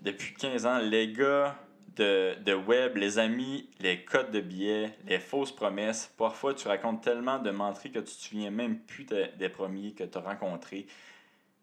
Depuis 0.04 0.34
15 0.34 0.66
ans, 0.66 0.78
les 0.78 1.12
gars 1.12 1.56
de, 1.96 2.36
de 2.44 2.52
web, 2.52 2.98
les 2.98 3.18
amis, 3.18 3.70
les 3.80 4.04
codes 4.04 4.30
de 4.32 4.40
billets, 4.40 4.92
les 5.06 5.18
fausses 5.18 5.50
promesses. 5.50 6.12
Parfois, 6.18 6.52
tu 6.52 6.68
racontes 6.68 7.02
tellement 7.02 7.38
de 7.38 7.50
menteries 7.50 7.90
que 7.90 8.00
tu 8.00 8.14
te 8.14 8.20
souviens 8.20 8.50
même 8.50 8.78
plus 8.80 9.06
des 9.06 9.48
premiers 9.48 9.92
que 9.92 10.04
tu 10.04 10.18
as 10.18 10.20
rencontrés. 10.20 10.86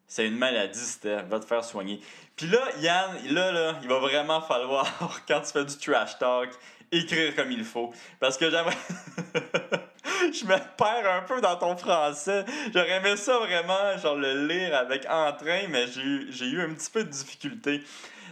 C'est 0.08 0.25
une 0.25 0.38
maladie, 0.38 0.80
Steph. 0.80 1.25
Va 1.30 1.39
te 1.39 1.45
faire 1.45 1.63
soigner. 1.63 2.01
Puis 2.36 2.47
là, 2.47 2.60
Yann, 2.80 3.12
là, 3.30 3.51
là, 3.51 3.80
il 3.84 3.88
va 3.88 3.99
vraiment 3.99 4.41
falloir, 4.41 5.21
quand 5.27 5.41
tu 5.41 5.51
fais 5.51 5.63
du 5.63 5.77
trash 5.77 6.17
talk, 6.17 6.49
écrire 6.91 7.36
comme 7.36 7.51
il 7.51 7.63
faut. 7.63 7.93
Parce 8.19 8.39
que 8.39 8.49
j'aimerais. 8.49 8.75
je 10.34 10.45
me 10.45 10.58
perds 10.77 11.13
un 11.13 11.21
peu 11.21 11.41
dans 11.41 11.58
ton 11.58 11.77
français. 11.77 12.43
J'aurais 12.73 12.97
aimé 12.97 13.15
ça 13.17 13.38
vraiment, 13.38 13.97
genre 14.01 14.15
le 14.15 14.47
lire 14.47 14.75
avec 14.75 15.06
entrain, 15.08 15.67
mais 15.69 15.86
j'ai 15.88 16.01
eu, 16.01 16.27
j'ai 16.32 16.47
eu 16.47 16.62
un 16.62 16.73
petit 16.73 16.89
peu 16.89 17.04
de 17.04 17.10
difficulté. 17.10 17.84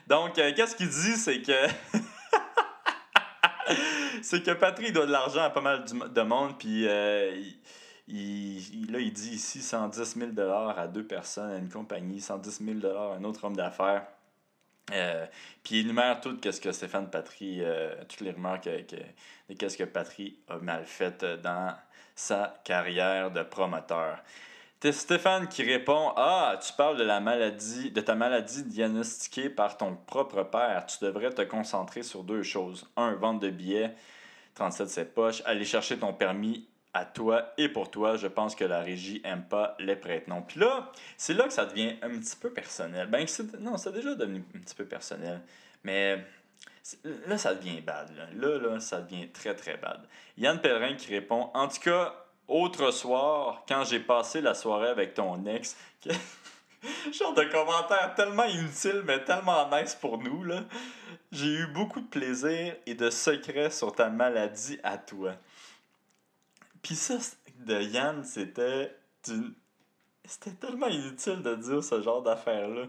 Donc, 0.10 0.40
euh, 0.40 0.52
qu'est-ce 0.56 0.76
qu'il 0.76 0.90
dit, 0.90 1.16
c'est 1.16 1.42
que. 1.44 1.68
c'est 4.24 4.44
que 4.44 4.52
Patrick 4.52 4.92
doit 4.92 5.06
de 5.06 5.12
l'argent 5.12 5.44
à 5.44 5.52
pas 5.52 5.62
mal 5.62 5.86
de 5.86 6.22
monde, 6.22 6.58
puis. 6.58 6.88
Euh, 6.88 7.40
il, 8.12 8.92
là, 8.92 9.00
il 9.00 9.14
dit 9.14 9.36
ici 9.36 9.62
110 9.62 10.18
000 10.18 10.32
à 10.52 10.88
deux 10.88 11.06
personnes, 11.06 11.52
à 11.52 11.58
une 11.58 11.70
compagnie, 11.70 12.20
110 12.20 12.82
000 12.82 12.98
à 12.98 13.18
un 13.18 13.24
autre 13.24 13.44
homme 13.44 13.56
d'affaires. 13.56 14.08
Euh, 14.92 15.28
puis 15.62 15.82
il 15.82 15.86
énumère 15.86 16.20
tout 16.20 16.36
ce 16.44 16.60
que 16.60 16.72
Stéphane 16.72 17.12
Patry, 17.12 17.62
toutes 18.08 18.22
les 18.22 18.32
rumeurs 18.32 18.60
que, 18.60 18.82
de 18.82 19.54
qu'est-ce 19.54 19.78
que 19.78 19.84
Patry 19.84 20.40
a 20.48 20.58
mal 20.58 20.86
fait 20.86 21.24
dans 21.44 21.76
sa 22.16 22.60
carrière 22.64 23.30
de 23.30 23.44
promoteur. 23.44 24.18
C'est 24.82 24.94
Stéphane 24.94 25.50
qui 25.50 25.64
répond 25.64 26.14
Ah, 26.16 26.58
tu 26.66 26.72
parles 26.72 26.96
de 26.96 27.04
la 27.04 27.20
maladie, 27.20 27.92
de 27.92 28.00
ta 28.00 28.16
maladie 28.16 28.64
diagnostiquée 28.64 29.50
par 29.50 29.76
ton 29.76 29.98
propre 29.98 30.44
père. 30.44 30.86
Tu 30.86 31.04
devrais 31.04 31.32
te 31.32 31.42
concentrer 31.42 32.02
sur 32.02 32.24
deux 32.24 32.44
choses. 32.44 32.90
Un, 32.96 33.12
vente 33.16 33.42
de 33.42 33.50
billets, 33.50 33.94
37 34.56 34.88
c'est 34.88 35.14
poche, 35.14 35.42
aller 35.44 35.66
chercher 35.66 35.98
ton 35.98 36.14
permis 36.14 36.66
à 36.94 37.04
toi 37.04 37.52
et 37.58 37.68
pour 37.68 37.92
toi, 37.92 38.16
je 38.16 38.28
pense 38.28 38.56
que 38.56 38.64
la 38.64 38.80
régie 38.80 39.20
aime 39.26 39.44
pas 39.44 39.76
les 39.80 39.98
prête-noms. 39.98 40.44
Puis 40.44 40.62
là, 40.62 40.94
c'est 41.18 41.34
là 41.34 41.44
que 41.44 41.54
ça 41.54 41.66
devient 41.66 41.96
un 42.02 42.12
petit 42.12 42.38
peu 42.38 42.50
personnel. 42.50 43.08
Ben, 43.08 43.26
non, 43.60 43.76
c'est 43.76 43.92
déjà 43.92 44.16
devenu 44.16 44.46
un 44.56 44.60
petit 44.60 44.76
peu 44.76 44.86
personnel. 44.86 45.42
Mais 45.84 46.24
là, 47.28 47.38
ça 47.38 47.54
devient 47.54 47.82
bad. 47.82 48.12
Là. 48.16 48.58
là, 48.58 48.80
ça 48.80 49.02
devient 49.02 49.28
très, 49.28 49.54
très 49.56 49.76
bad. 49.76 50.00
Yann 50.38 50.62
Pellerin 50.62 50.96
qui 50.96 51.14
répond 51.14 51.52
En 51.54 51.68
tout 51.68 51.82
cas, 51.82 52.29
autre 52.50 52.92
soir, 52.92 53.64
quand 53.68 53.84
j'ai 53.84 54.00
passé 54.00 54.42
la 54.42 54.54
soirée 54.54 54.90
avec 54.90 55.14
ton 55.14 55.46
ex. 55.46 55.78
Genre 57.12 57.34
de 57.34 57.44
commentaire 57.44 58.14
tellement 58.16 58.46
inutile, 58.46 59.04
mais 59.06 59.24
tellement 59.24 59.70
nice 59.70 59.96
pour 59.96 60.18
nous, 60.18 60.44
là. 60.44 60.62
J'ai 61.32 61.48
eu 61.48 61.68
beaucoup 61.68 62.00
de 62.00 62.08
plaisir 62.08 62.76
et 62.86 62.96
de 62.96 63.10
secrets 63.10 63.70
sur 63.70 63.94
ta 63.94 64.10
maladie 64.10 64.80
à 64.84 64.98
toi. 64.98 65.34
Puis 66.82 66.96
ça, 66.96 67.16
de 67.58 67.82
Yann, 67.82 68.24
c'était 68.24 68.96
C'était 70.26 70.52
tellement 70.52 70.88
inutile 70.88 71.42
de 71.42 71.56
dire 71.56 71.84
ce 71.84 72.02
genre 72.02 72.22
d'affaires-là. 72.22 72.86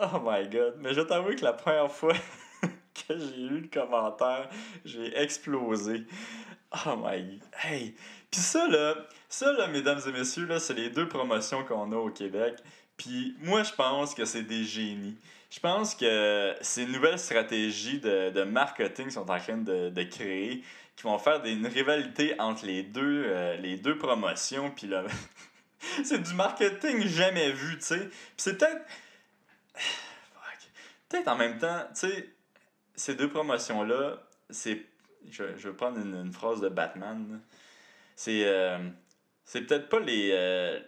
Oh 0.00 0.20
my 0.22 0.48
god. 0.48 0.76
Mais 0.78 0.94
je 0.94 1.00
t'avoue 1.00 1.34
que 1.34 1.44
la 1.44 1.52
première 1.52 1.90
fois 1.90 2.14
que 3.08 3.18
j'ai 3.18 3.36
lu 3.36 3.60
le 3.60 3.68
commentaire, 3.68 4.48
j'ai 4.84 5.16
explosé. 5.18 6.04
Oh 6.86 6.96
my... 6.96 7.40
Hey! 7.62 7.94
Puis 8.30 8.40
ça, 8.40 8.68
là, 8.68 8.94
ça, 9.28 9.52
là, 9.52 9.68
mesdames 9.68 10.00
et 10.06 10.12
messieurs, 10.12 10.46
là, 10.46 10.60
c'est 10.60 10.74
les 10.74 10.90
deux 10.90 11.08
promotions 11.08 11.64
qu'on 11.64 11.92
a 11.92 11.96
au 11.96 12.10
Québec. 12.10 12.56
Puis 12.96 13.36
moi, 13.40 13.62
je 13.62 13.72
pense 13.72 14.14
que 14.14 14.24
c'est 14.24 14.42
des 14.42 14.64
génies. 14.64 15.16
Je 15.50 15.60
pense 15.60 15.94
que 15.94 16.54
ces 16.60 16.84
nouvelles 16.84 17.18
stratégies 17.18 18.00
de, 18.00 18.30
de 18.30 18.42
marketing 18.42 19.08
sont 19.08 19.30
en 19.30 19.38
train 19.38 19.56
de, 19.56 19.88
de 19.88 20.02
créer, 20.02 20.62
qui 20.94 21.04
vont 21.04 21.18
faire 21.18 21.40
des, 21.40 21.52
une 21.52 21.66
rivalité 21.66 22.38
entre 22.38 22.66
les 22.66 22.82
deux, 22.82 23.24
euh, 23.26 23.56
les 23.56 23.76
deux 23.76 23.96
promotions. 23.96 24.70
Puis 24.70 24.88
là, 24.88 25.04
c'est 26.04 26.22
du 26.22 26.34
marketing 26.34 27.06
jamais 27.06 27.52
vu, 27.52 27.78
tu 27.78 27.84
sais. 27.84 28.08
Puis 28.08 28.36
c'est 28.36 28.58
peut-être. 28.58 28.84
Peut-être 31.08 31.28
en 31.28 31.36
même 31.36 31.56
temps, 31.56 31.86
tu 31.94 32.06
sais, 32.06 32.28
ces 32.98 33.14
deux 33.14 33.30
promotions-là, 33.30 34.18
c'est. 34.50 34.84
Je, 35.30 35.56
je 35.56 35.68
vais 35.68 35.74
prendre 35.74 35.98
une, 35.98 36.32
phrase 36.32 36.60
de 36.60 36.68
Batman. 36.68 37.40
C'est. 38.16 38.44
Euh, 38.44 38.78
c'est 39.44 39.62
peut-être 39.62 39.88
pas 39.88 40.00
les, 40.00 40.30
euh, 40.32 40.78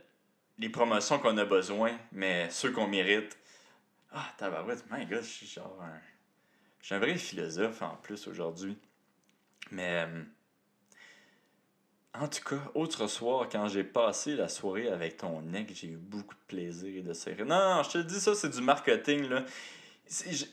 les 0.58 0.68
promotions 0.68 1.18
qu'on 1.18 1.38
a 1.38 1.44
besoin, 1.46 1.96
mais 2.12 2.50
ceux 2.50 2.72
qu'on 2.72 2.88
mérite. 2.88 3.38
Ah, 4.12 4.26
tabarouette, 4.36 4.84
my 4.90 5.06
god, 5.06 5.22
je 5.22 5.28
suis 5.28 5.46
genre 5.46 5.78
un. 5.80 5.98
Je 6.80 6.86
suis 6.86 6.94
un 6.94 6.98
vrai 6.98 7.14
philosophe 7.16 7.80
en 7.82 7.96
plus 7.96 8.26
aujourd'hui. 8.26 8.76
Mais. 9.70 10.06
Euh, 10.06 10.22
en 12.12 12.26
tout 12.26 12.42
cas, 12.42 12.60
autre 12.74 13.06
soir, 13.06 13.48
quand 13.48 13.68
j'ai 13.68 13.84
passé 13.84 14.34
la 14.34 14.48
soirée 14.48 14.88
avec 14.88 15.18
ton 15.18 15.54
ex, 15.54 15.72
j'ai 15.74 15.90
eu 15.90 15.96
beaucoup 15.96 16.34
de 16.34 16.40
plaisir 16.48 16.92
et 16.96 17.02
de 17.02 17.12
série. 17.12 17.44
Non, 17.44 17.76
non, 17.76 17.82
je 17.84 17.90
te 17.90 17.98
dis 17.98 18.18
ça, 18.18 18.34
c'est 18.34 18.48
du 18.48 18.60
marketing, 18.60 19.28
là. 19.28 19.44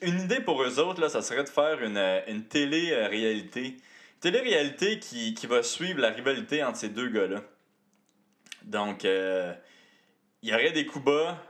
Une 0.02 0.22
idée 0.22 0.40
pour 0.40 0.62
eux 0.62 0.80
autres, 0.80 1.02
là, 1.02 1.10
ça 1.10 1.22
serait 1.22 1.44
de 1.44 1.50
faire 1.50 1.82
une, 1.82 2.44
télé-réalité. 2.46 3.66
Une 3.66 4.20
télé-réalité 4.20 5.00
qui, 5.00 5.34
qui 5.34 5.48
va 5.48 5.64
suivre 5.64 6.00
la 6.00 6.10
rivalité 6.10 6.64
entre 6.64 6.78
ces 6.78 6.90
deux 6.90 7.10
gars-là. 7.10 7.42
Donc, 8.64 9.06
euh, 9.06 9.54
il 10.44 10.50
y 10.50 10.54
aurait 10.54 10.72
des 10.72 10.86
coups 10.86 11.06
bas, 11.06 11.42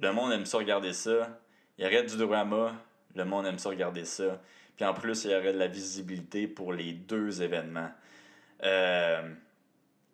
le 0.00 0.12
monde 0.12 0.32
aime 0.32 0.44
ça 0.46 0.58
regarder 0.58 0.92
ça. 0.92 1.40
Il 1.78 1.84
y 1.84 1.86
aurait 1.86 2.04
du 2.04 2.16
drama, 2.16 2.74
le 3.14 3.24
monde 3.24 3.46
aime 3.46 3.58
ça 3.58 3.70
regarder 3.70 4.04
ça. 4.04 4.40
Puis 4.76 4.84
en 4.84 4.92
plus, 4.92 5.24
il 5.24 5.30
y 5.30 5.34
aurait 5.34 5.52
de 5.52 5.58
la 5.58 5.66
visibilité 5.66 6.46
pour 6.46 6.72
les 6.72 6.92
deux 6.92 7.42
événements. 7.42 7.90
Euh, 8.62 9.22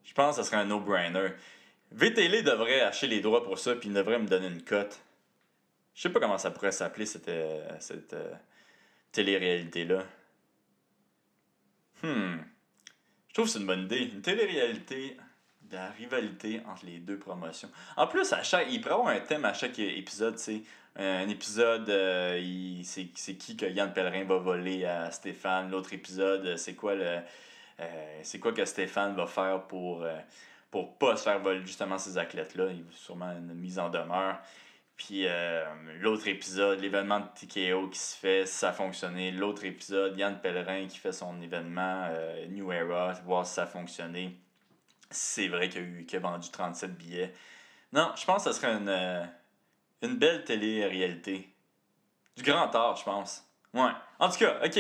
je 0.05 0.15
pense 0.15 0.37
que 0.37 0.43
ce 0.43 0.49
serait 0.49 0.61
un 0.61 0.67
no-brainer. 0.67 1.31
VTL 1.93 2.45
devrait 2.45 2.81
acheter 2.83 3.07
les 3.07 3.21
droits 3.21 3.45
pour 3.45 3.59
ça, 3.59 3.75
puis 3.75 3.89
il 3.89 3.95
devrait 3.95 4.19
me 4.19 4.27
donner 4.27 4.49
une 4.49 4.63
cote. 4.63 5.01
Je 5.97 6.03
sais 6.03 6.11
pas 6.11 6.21
comment 6.21 6.39
ça 6.39 6.53
pourrait 6.53 6.71
s'appeler 6.71 7.07
cette, 7.07 7.29
euh, 7.29 7.69
cette 7.81 8.13
euh, 8.13 8.33
télé-réalité-là. 9.11 10.05
Hmm. 12.05 12.37
Je 13.29 13.35
trouve 13.35 13.47
que 13.47 13.51
c'est 13.51 13.59
une 13.59 13.67
bonne 13.67 13.85
idée. 13.85 14.05
Une 14.13 14.23
télé-réalité 14.23 15.17
de 15.63 15.75
la 15.75 15.89
rivalité 15.91 16.61
entre 16.67 16.87
les 16.87 16.99
deux 16.99 17.19
promotions. 17.19 17.71
En 17.97 18.07
plus, 18.07 18.33
à 18.33 18.45
chaque, 18.45 18.69
il 18.71 18.81
pourrait 18.81 19.17
un 19.17 19.21
thème 19.21 19.45
à 19.45 19.53
chaque 19.53 19.79
épisode, 19.81 20.39
sais. 20.39 20.63
Un 20.95 21.29
épisode, 21.29 21.89
c'est 22.85 23.35
qui 23.35 23.57
que 23.57 23.67
Yann 23.67 23.93
Pellerin 23.93 24.25
va 24.25 24.39
voler 24.39 24.85
à 24.85 25.11
Stéphane? 25.11 25.71
L'autre 25.71 25.93
épisode, 25.93 26.57
c'est 26.57 26.75
quoi 26.75 26.95
le 26.95 27.21
euh, 27.81 28.21
c'est 28.23 28.39
quoi 28.39 28.53
que 28.53 28.65
Stéphane 28.65 29.15
va 29.15 29.27
faire 29.27 29.67
pour, 29.67 30.03
euh, 30.03 30.19
pour 30.71 30.97
pas 30.97 31.17
se 31.17 31.25
faire 31.25 31.39
voler 31.41 31.61
justement 31.61 31.99
ces 31.99 32.17
athlètes-là? 32.17 32.69
Il 32.71 32.79
y 32.79 32.81
a 32.81 32.85
sûrement 32.93 33.33
une 33.33 33.55
mise 33.55 33.79
en 33.79 33.91
demeure. 33.91 34.39
Puis 34.97 35.27
euh, 35.27 35.65
l'autre 36.01 36.27
épisode, 36.29 36.81
l'événement 36.81 37.21
de 37.21 37.27
TKO 37.27 37.89
qui 37.89 37.99
se 37.99 38.17
fait, 38.17 38.47
ça 38.47 38.71
a 38.71 38.73
fonctionné. 38.73 39.31
L'autre 39.31 39.65
épisode, 39.65 40.17
Yann 40.17 40.41
Pellerin 40.41 40.87
qui 40.87 40.99
fait 40.99 41.13
son 41.13 41.41
événement 41.43 42.09
New 42.49 42.73
Era, 42.73 43.13
voir 43.25 43.47
si 43.47 43.55
ça 43.55 43.65
a 43.65 43.67
fonctionné. 43.67 44.37
C'est 45.11 45.49
vrai 45.49 45.69
qu'il 45.69 46.07
a, 46.15 46.19
vendu 46.19 46.51
37 46.51 46.97
billets. 46.97 47.33
Non, 47.93 48.13
je 48.17 48.25
pense 48.25 48.45
que 48.45 48.53
ce 48.53 48.61
serait 48.61 48.73
une, 48.73 49.29
une 50.03 50.17
belle 50.17 50.45
télé-réalité. 50.45 51.49
Du 52.37 52.43
grand 52.43 52.75
art, 52.75 52.97
je 52.97 53.05
pense. 53.05 53.45
Ouais. 53.75 53.91
En 54.19 54.29
tout 54.29 54.39
cas, 54.39 54.59
ok. 54.65 54.79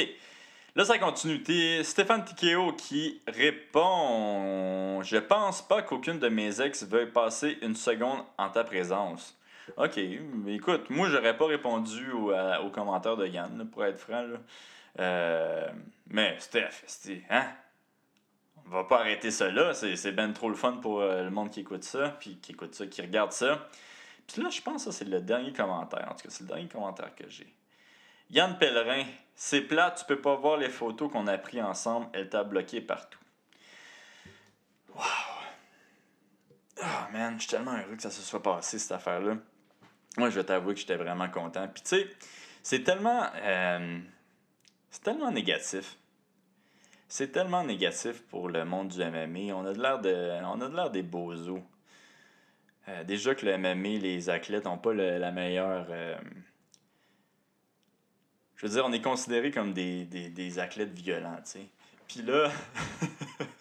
Là, 0.74 0.84
ça 0.84 0.98
continue. 0.98 1.42
Stéphane 1.84 2.24
Tikeo 2.24 2.72
qui 2.74 3.22
répond 3.26 5.02
Je 5.02 5.16
pense 5.16 5.62
pas 5.66 5.80
qu'aucune 5.80 6.18
de 6.18 6.28
mes 6.28 6.60
ex 6.60 6.84
veuille 6.84 7.10
passer 7.10 7.56
une 7.62 7.74
seconde 7.74 8.22
en 8.36 8.50
ta 8.50 8.62
présence. 8.62 9.34
Ok, 9.76 9.98
écoute, 9.98 10.90
moi, 10.90 11.08
j'aurais 11.08 11.36
pas 11.36 11.46
répondu 11.46 12.12
aux 12.12 12.32
au 12.32 12.70
commentaires 12.70 13.16
de 13.16 13.26
Yann, 13.26 13.68
pour 13.70 13.84
être 13.84 13.98
franc. 13.98 14.24
Euh, 14.98 15.68
mais, 16.08 16.36
Steph, 16.38 16.84
hein? 17.30 17.46
On 18.66 18.70
va 18.70 18.84
pas 18.84 19.00
arrêter 19.00 19.30
ça 19.30 19.50
là. 19.50 19.74
C'est 19.74 20.12
ben 20.12 20.32
trop 20.32 20.48
le 20.48 20.54
fun 20.54 20.78
pour 20.78 21.00
euh, 21.00 21.22
le 21.22 21.30
monde 21.30 21.50
qui 21.50 21.60
écoute 21.60 21.84
ça, 21.84 22.16
puis 22.18 22.38
qui 22.38 22.52
écoute 22.52 22.74
ça, 22.74 22.86
qui 22.86 23.02
regarde 23.02 23.32
ça. 23.32 23.68
Puis 24.26 24.42
là, 24.42 24.48
je 24.50 24.60
pense 24.60 24.86
que 24.86 24.90
c'est 24.90 25.04
le 25.04 25.20
dernier 25.20 25.52
commentaire. 25.52 26.06
En 26.10 26.14
tout 26.14 26.22
cas, 26.22 26.30
c'est 26.30 26.42
le 26.42 26.48
dernier 26.48 26.68
commentaire 26.68 27.14
que 27.14 27.28
j'ai. 27.28 27.52
Yann 28.30 28.58
Pellerin, 28.58 29.04
c'est 29.36 29.60
plat, 29.60 29.92
tu 29.92 30.04
peux 30.04 30.20
pas 30.20 30.34
voir 30.34 30.56
les 30.56 30.68
photos 30.68 31.12
qu'on 31.12 31.28
a 31.28 31.38
prises 31.38 31.62
ensemble, 31.62 32.08
elle 32.12 32.28
t'a 32.28 32.42
bloqué 32.42 32.80
partout. 32.80 33.20
Wow! 34.96 35.02
Ah, 36.82 37.08
man, 37.12 37.34
je 37.36 37.42
suis 37.42 37.50
tellement 37.50 37.72
heureux 37.72 37.94
que 37.94 38.02
ça 38.02 38.10
se 38.10 38.22
soit 38.22 38.42
passé, 38.42 38.78
cette 38.78 38.92
affaire-là. 38.92 39.36
Moi, 40.16 40.30
je 40.30 40.36
vais 40.36 40.44
t'avouer 40.44 40.74
que 40.74 40.80
j'étais 40.80 40.96
vraiment 40.96 41.28
content. 41.28 41.68
Puis, 41.68 41.82
tu 41.82 41.88
sais, 41.90 42.10
c'est 42.62 42.82
tellement. 42.82 43.26
Euh, 43.36 43.98
c'est 44.90 45.02
tellement 45.02 45.30
négatif. 45.30 45.96
C'est 47.08 47.30
tellement 47.30 47.62
négatif 47.62 48.22
pour 48.30 48.48
le 48.48 48.64
monde 48.64 48.88
du 48.88 48.98
MMA. 48.98 49.54
On 49.54 49.64
a 49.64 49.72
de 49.72 50.74
l'air 50.76 50.90
des 50.90 51.02
bozos. 51.02 51.62
Euh, 52.88 53.04
déjà 53.04 53.34
que 53.34 53.44
le 53.44 53.58
MMA, 53.58 53.98
les 54.00 54.30
athlètes 54.30 54.64
n'ont 54.64 54.78
pas 54.78 54.94
la 54.94 55.32
meilleure. 55.32 55.86
Euh, 55.90 56.16
je 58.56 58.66
veux 58.66 58.72
dire, 58.72 58.84
on 58.86 58.92
est 58.92 59.02
considérés 59.02 59.50
comme 59.50 59.72
des, 59.72 60.04
des, 60.04 60.30
des 60.30 60.58
athlètes 60.58 60.92
violents, 60.92 61.36
tu 61.44 61.50
sais. 61.50 61.66
Puis 62.08 62.22
là, 62.22 62.50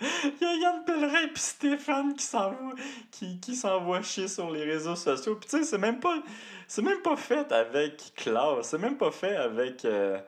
il 0.00 0.36
y 0.40 0.44
a 0.44 0.54
Yann 0.54 0.84
Pellerin 0.84 1.26
et 1.26 1.30
Stéphane 1.34 2.14
qui 2.14 2.24
s'envoient 2.24 2.74
qui, 3.10 3.40
qui 3.40 3.60
chier 4.02 4.28
sur 4.28 4.50
les 4.50 4.64
réseaux 4.64 4.96
sociaux. 4.96 5.36
Puis 5.36 5.48
tu 5.48 5.58
sais, 5.58 5.64
c'est 5.64 5.78
même 5.78 6.00
pas 6.00 6.22
c'est 6.68 6.82
même 6.82 7.02
pas 7.02 7.16
fait 7.16 7.50
avec 7.52 8.12
classe, 8.16 8.68
c'est 8.68 8.78
même 8.78 8.96
pas 8.96 9.10
fait 9.10 9.36
avec 9.36 9.84
euh, 9.84 10.18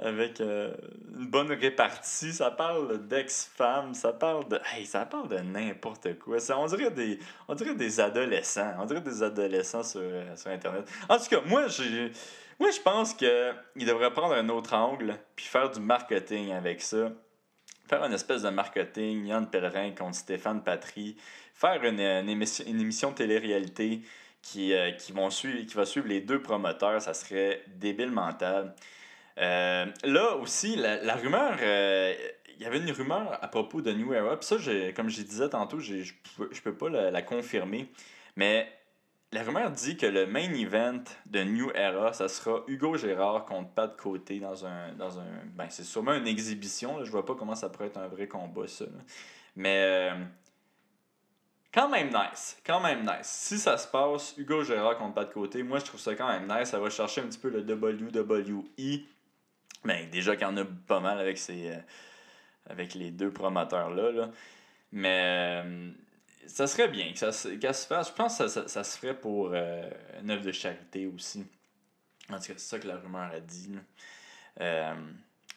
avec 0.00 0.40
euh, 0.40 0.72
une 1.18 1.26
bonne 1.26 1.50
répartie, 1.50 2.32
ça 2.32 2.52
parle 2.52 3.06
d'ex-femmes, 3.08 3.94
ça 3.94 4.12
parle 4.12 4.46
de 4.48 4.60
hey, 4.72 4.86
ça 4.86 5.04
parle 5.04 5.28
de 5.28 5.38
n'importe 5.38 6.18
quoi. 6.20 6.38
Ça, 6.38 6.56
on 6.56 6.66
dirait 6.66 6.90
des 6.90 7.18
on 7.48 7.54
dirait 7.54 7.74
des 7.74 7.98
adolescents, 7.98 8.74
on 8.78 8.86
dirait 8.86 9.00
des 9.00 9.22
adolescents 9.22 9.82
sur, 9.82 10.00
euh, 10.00 10.36
sur 10.36 10.50
internet. 10.50 10.88
En 11.08 11.18
tout 11.18 11.26
cas, 11.28 11.40
moi 11.44 11.66
j'ai 11.68 12.12
moi, 12.60 12.70
je 12.72 12.80
pense 12.80 13.14
qu'il 13.14 13.86
devrait 13.86 14.12
prendre 14.12 14.34
un 14.34 14.48
autre 14.48 14.74
angle 14.74 15.16
puis 15.36 15.46
faire 15.46 15.70
du 15.70 15.78
marketing 15.80 16.52
avec 16.52 16.82
ça. 16.82 17.12
Faire 17.88 18.04
une 18.04 18.12
espèce 18.12 18.42
de 18.42 18.50
marketing, 18.50 19.26
Yann 19.26 19.48
Pellerin 19.48 19.92
contre 19.92 20.16
Stéphane 20.16 20.62
Patry. 20.62 21.16
Faire 21.54 21.82
une, 21.82 21.98
émission, 22.28 22.64
une 22.68 22.80
émission 22.80 23.12
télé-réalité 23.12 24.02
qui, 24.42 24.74
euh, 24.74 24.92
qui, 24.92 25.12
vont 25.12 25.28
qui 25.28 25.74
va 25.74 25.86
suivre 25.86 26.06
les 26.06 26.20
deux 26.20 26.42
promoteurs. 26.42 27.00
Ça 27.00 27.14
serait 27.14 27.62
débile 27.66 28.10
mental. 28.10 28.74
Euh, 29.38 29.86
là 30.04 30.36
aussi, 30.36 30.76
la, 30.76 31.14
rumeur, 31.14 31.56
euh, 31.62 32.14
il 32.56 32.62
y 32.62 32.66
avait 32.66 32.78
une 32.78 32.90
rumeur 32.90 33.38
à 33.42 33.48
propos 33.48 33.80
de 33.80 33.90
New 33.92 34.12
Era. 34.12 34.38
Puis 34.38 34.46
ça, 34.46 34.56
comme 34.94 35.08
je 35.08 35.22
disais 35.22 35.48
tantôt, 35.48 35.80
je 35.80 35.94
ne 35.94 36.44
peux, 36.62 36.74
pas 36.74 36.90
la, 36.90 37.10
la, 37.10 37.22
confirmer. 37.22 37.88
Mais 38.36 38.70
la 39.32 39.42
rumeur 39.42 39.70
dit 39.70 39.96
que 39.96 40.06
le 40.06 40.26
main 40.26 40.52
event 40.54 41.02
de 41.26 41.42
New 41.42 41.70
Era, 41.74 42.12
ça 42.12 42.28
sera 42.28 42.62
Hugo 42.66 42.96
Gérard 42.96 43.44
contre 43.44 43.70
Pat 43.70 43.94
Côté 43.96 44.40
dans 44.40 44.64
un. 44.64 44.92
Dans 44.94 45.18
un 45.20 45.26
ben, 45.54 45.66
c'est 45.68 45.84
sûrement 45.84 46.14
une 46.14 46.26
exhibition. 46.26 46.98
Là. 46.98 47.04
Je 47.04 47.10
vois 47.10 47.26
pas 47.26 47.34
comment 47.34 47.54
ça 47.54 47.68
pourrait 47.68 47.88
être 47.88 47.98
un 47.98 48.08
vrai 48.08 48.26
combat, 48.26 48.66
ça. 48.66 48.86
Mais. 49.54 50.10
Euh, 50.12 50.24
quand 51.72 51.90
même 51.90 52.08
nice. 52.08 52.58
Quand 52.64 52.80
même 52.80 53.02
nice. 53.02 53.26
Si 53.26 53.58
ça 53.58 53.76
se 53.76 53.86
passe, 53.86 54.34
Hugo 54.38 54.64
Gérard 54.64 54.96
contre 54.96 55.14
Pat 55.14 55.30
Côté, 55.30 55.62
moi 55.62 55.78
je 55.78 55.84
trouve 55.84 56.00
ça 56.00 56.14
quand 56.14 56.28
même 56.28 56.48
nice. 56.48 56.70
Ça 56.70 56.78
va 56.78 56.88
chercher 56.88 57.20
un 57.20 57.26
petit 57.26 57.38
peu 57.38 57.50
le 57.50 57.60
WWE. 57.60 59.04
Ben, 59.84 60.08
déjà 60.10 60.36
qu'il 60.36 60.46
y 60.46 60.50
en 60.50 60.56
a 60.56 60.64
pas 60.64 61.00
mal 61.00 61.18
avec 61.18 61.36
ces. 61.36 61.72
Euh, 61.72 61.80
avec 62.70 62.94
les 62.94 63.10
deux 63.10 63.30
promoteurs-là. 63.30 64.10
Là. 64.10 64.30
Mais. 64.90 65.62
Euh, 65.66 65.92
ça 66.46 66.66
serait 66.66 66.88
bien 66.88 67.12
que 67.12 67.18
ça, 67.18 67.32
se 67.32 67.48
fasse. 67.86 68.08
Je 68.08 68.12
pense 68.12 68.38
que 68.38 68.48
ça, 68.48 68.84
se 68.84 68.98
ferait 68.98 69.18
pour 69.18 69.50
euh, 69.52 69.88
une 70.20 70.30
œuvre 70.30 70.44
de 70.44 70.52
charité 70.52 71.06
aussi. 71.06 71.46
En 72.30 72.38
tout 72.38 72.46
cas, 72.46 72.54
c'est 72.56 72.58
ça 72.58 72.78
que 72.78 72.86
la 72.86 72.96
rumeur 72.96 73.30
a 73.32 73.40
dit. 73.40 73.74
Euh, 74.60 74.94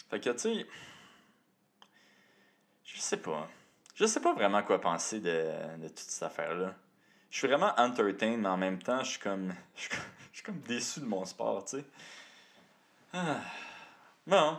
fait 0.10 0.20
que, 0.20 0.30
tu 0.32 0.40
sais, 0.40 0.68
je 2.84 3.00
sais 3.00 3.18
pas. 3.18 3.50
Je 3.96 4.06
sais 4.06 4.20
pas 4.20 4.34
vraiment 4.34 4.64
quoi 4.64 4.80
penser 4.80 5.20
de, 5.20 5.88
toute 5.88 6.00
cette 6.00 6.24
affaire-là. 6.24 6.76
Je 7.30 7.38
suis 7.38 7.48
vraiment 7.48 7.74
entertained, 7.78 8.40
mais 8.40 8.50
en 8.50 8.58
même 8.58 8.82
temps, 8.82 9.00
je 9.04 9.12
suis 9.12 9.20
comme, 9.20 9.54
je 9.76 9.90
suis 10.34 10.44
comme, 10.44 10.60
déçu 10.62 11.00
de 11.02 11.06
mon 11.06 11.26
sport, 11.26 11.66
tu 11.66 11.78
sais. 11.78 11.86
Ah. 13.14 13.42
Bon. 14.26 14.58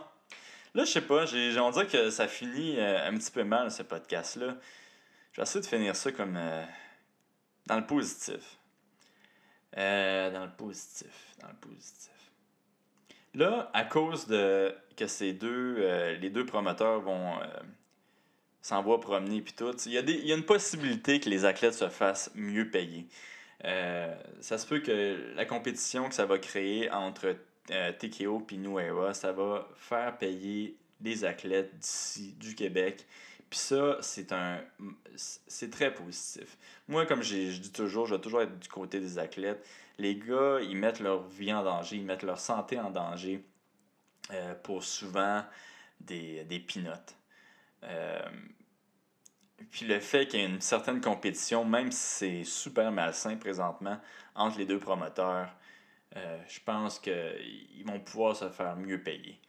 Là, 0.75 0.85
je 0.85 0.91
sais 0.91 1.01
pas, 1.01 1.25
on 1.25 1.71
dirait 1.71 1.87
que 1.87 2.09
ça 2.09 2.27
finit 2.27 2.79
euh, 2.79 3.07
un 3.07 3.15
petit 3.15 3.31
peu 3.31 3.43
mal, 3.43 3.69
ce 3.71 3.83
podcast-là. 3.83 4.55
Je 5.33 5.37
vais 5.37 5.43
essayer 5.43 5.61
de 5.61 5.65
finir 5.65 5.95
ça 5.95 6.11
comme 6.11 6.37
euh, 6.37 6.63
dans 7.65 7.77
le 7.77 7.85
positif. 7.87 8.59
Euh, 9.75 10.31
dans 10.31 10.45
le 10.45 10.51
positif. 10.51 11.33
Dans 11.41 11.47
le 11.47 11.55
positif. 11.55 12.11
Là, 13.33 13.71
à 13.73 13.83
cause 13.83 14.27
de 14.27 14.75
que 14.95 15.07
ces 15.07 15.33
deux, 15.33 15.77
euh, 15.79 16.15
les 16.17 16.29
deux 16.29 16.45
promoteurs 16.45 17.01
vont 17.01 17.39
s'envoient 18.61 19.01
promener 19.01 19.41
puis 19.41 19.53
tout, 19.53 19.75
il 19.87 19.91
y, 19.91 20.27
y 20.27 20.31
a 20.31 20.35
une 20.35 20.45
possibilité 20.45 21.19
que 21.19 21.29
les 21.29 21.43
athlètes 21.43 21.73
se 21.73 21.89
fassent 21.89 22.31
mieux 22.35 22.69
payer. 22.69 23.07
ça 23.59 24.57
se 24.57 24.65
peut 24.67 24.79
que 24.79 25.33
la 25.35 25.45
compétition 25.45 26.07
que 26.07 26.15
ça 26.15 26.25
va 26.25 26.37
créer 26.37 26.89
entre 26.91 27.35
TKO 27.67 28.45
et 28.51 28.57
Nueva, 28.57 29.13
ça 29.13 29.33
va 29.33 29.67
faire 29.75 30.17
payer 30.17 30.77
les 31.01 31.25
athlètes 31.25 31.77
d'ici, 31.77 32.33
du 32.39 32.55
Québec. 32.55 33.05
Puis 33.53 33.59
ça, 33.59 33.97
c'est 34.01 34.31
un 34.31 34.63
c'est 35.15 35.69
très 35.69 35.93
positif. 35.93 36.57
Moi, 36.87 37.05
comme 37.05 37.21
je 37.21 37.51
dis 37.51 37.71
toujours, 37.71 38.07
je 38.07 38.15
vais 38.15 38.19
toujours 38.19 38.41
être 38.41 38.57
du 38.57 38.67
côté 38.67 38.99
des 38.99 39.19
athlètes. 39.19 39.63
Les 39.99 40.15
gars, 40.15 40.57
ils 40.59 40.75
mettent 40.75 40.99
leur 40.99 41.27
vie 41.27 41.53
en 41.53 41.63
danger, 41.63 41.97
ils 41.97 42.03
mettent 42.03 42.23
leur 42.23 42.39
santé 42.39 42.79
en 42.79 42.89
danger 42.89 43.45
euh, 44.31 44.55
pour 44.55 44.83
souvent 44.83 45.45
des, 45.99 46.43
des 46.45 46.59
pinottes. 46.59 47.15
Euh, 47.83 48.27
puis 49.69 49.85
le 49.85 49.99
fait 49.99 50.27
qu'il 50.27 50.39
y 50.39 50.43
ait 50.43 50.47
une 50.47 50.59
certaine 50.59 50.99
compétition, 50.99 51.63
même 51.63 51.91
si 51.91 51.99
c'est 51.99 52.43
super 52.45 52.91
malsain 52.91 53.37
présentement 53.37 53.99
entre 54.33 54.57
les 54.57 54.65
deux 54.65 54.79
promoteurs, 54.79 55.53
euh, 56.15 56.39
je 56.47 56.59
pense 56.59 56.97
qu'ils 56.97 57.85
vont 57.85 57.99
pouvoir 57.99 58.35
se 58.35 58.49
faire 58.49 58.75
mieux 58.77 59.03
payer. 59.03 59.39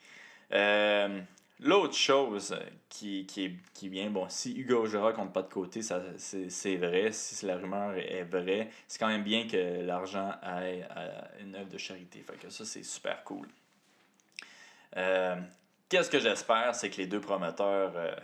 L'autre 1.61 1.95
chose 1.95 2.55
qui, 2.88 3.27
qui, 3.27 3.45
est, 3.45 3.57
qui 3.73 3.88
vient, 3.88 4.11
bon, 4.11 4.29
si 4.29 4.59
Hugo 4.59 4.83
Ojara 4.83 5.12
compte 5.12 5.33
pas 5.33 5.43
de 5.43 5.53
côté, 5.53 5.83
ça, 5.83 6.03
c'est, 6.19 6.77
vrai. 6.77 7.12
Si 7.12 7.47
la 7.47 7.57
rumeur 7.57 7.97
est 7.97 8.25
vraie, 8.25 8.71
c'est 8.88 8.99
quand 8.99 9.09
même 9.09 9.23
bien 9.23 9.47
que 9.47 9.83
l'argent 9.83 10.33
aille 10.43 10.83
à 10.90 11.31
une 11.40 11.55
œuvre 11.55 11.69
de 11.69 11.79
charité. 11.79 12.25
Fait 12.27 12.37
que 12.37 12.51
ça, 12.51 12.64
c'est 12.64 12.83
super 12.83 13.23
cool. 13.23 13.49
Euh, 14.97 15.40
qu'est-ce 15.88 16.11
que 16.11 16.19
j'espère, 16.19 16.75
c'est 16.75 16.90
que 16.90 16.97
les 16.97 17.07
deux 17.07 17.21
promoteurs 17.21 17.93
euh, 17.95 18.17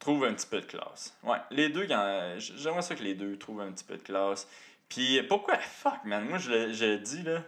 trouvent 0.00 0.24
un 0.24 0.34
petit 0.34 0.48
peu 0.48 0.60
de 0.60 0.66
classe. 0.66 1.16
Ouais, 1.22 1.38
les 1.52 1.68
deux, 1.68 1.86
j'aimerais 2.38 2.82
ça 2.82 2.96
que 2.96 3.04
les 3.04 3.14
deux 3.14 3.38
trouvent 3.38 3.60
un 3.60 3.70
petit 3.70 3.84
peu 3.84 3.96
de 3.96 4.02
classe. 4.02 4.48
Puis 4.88 5.22
pourquoi, 5.22 5.58
fuck, 5.58 6.04
man, 6.04 6.28
moi 6.28 6.38
je, 6.38 6.72
je 6.72 6.96
dis 6.96 7.22
là 7.22 7.40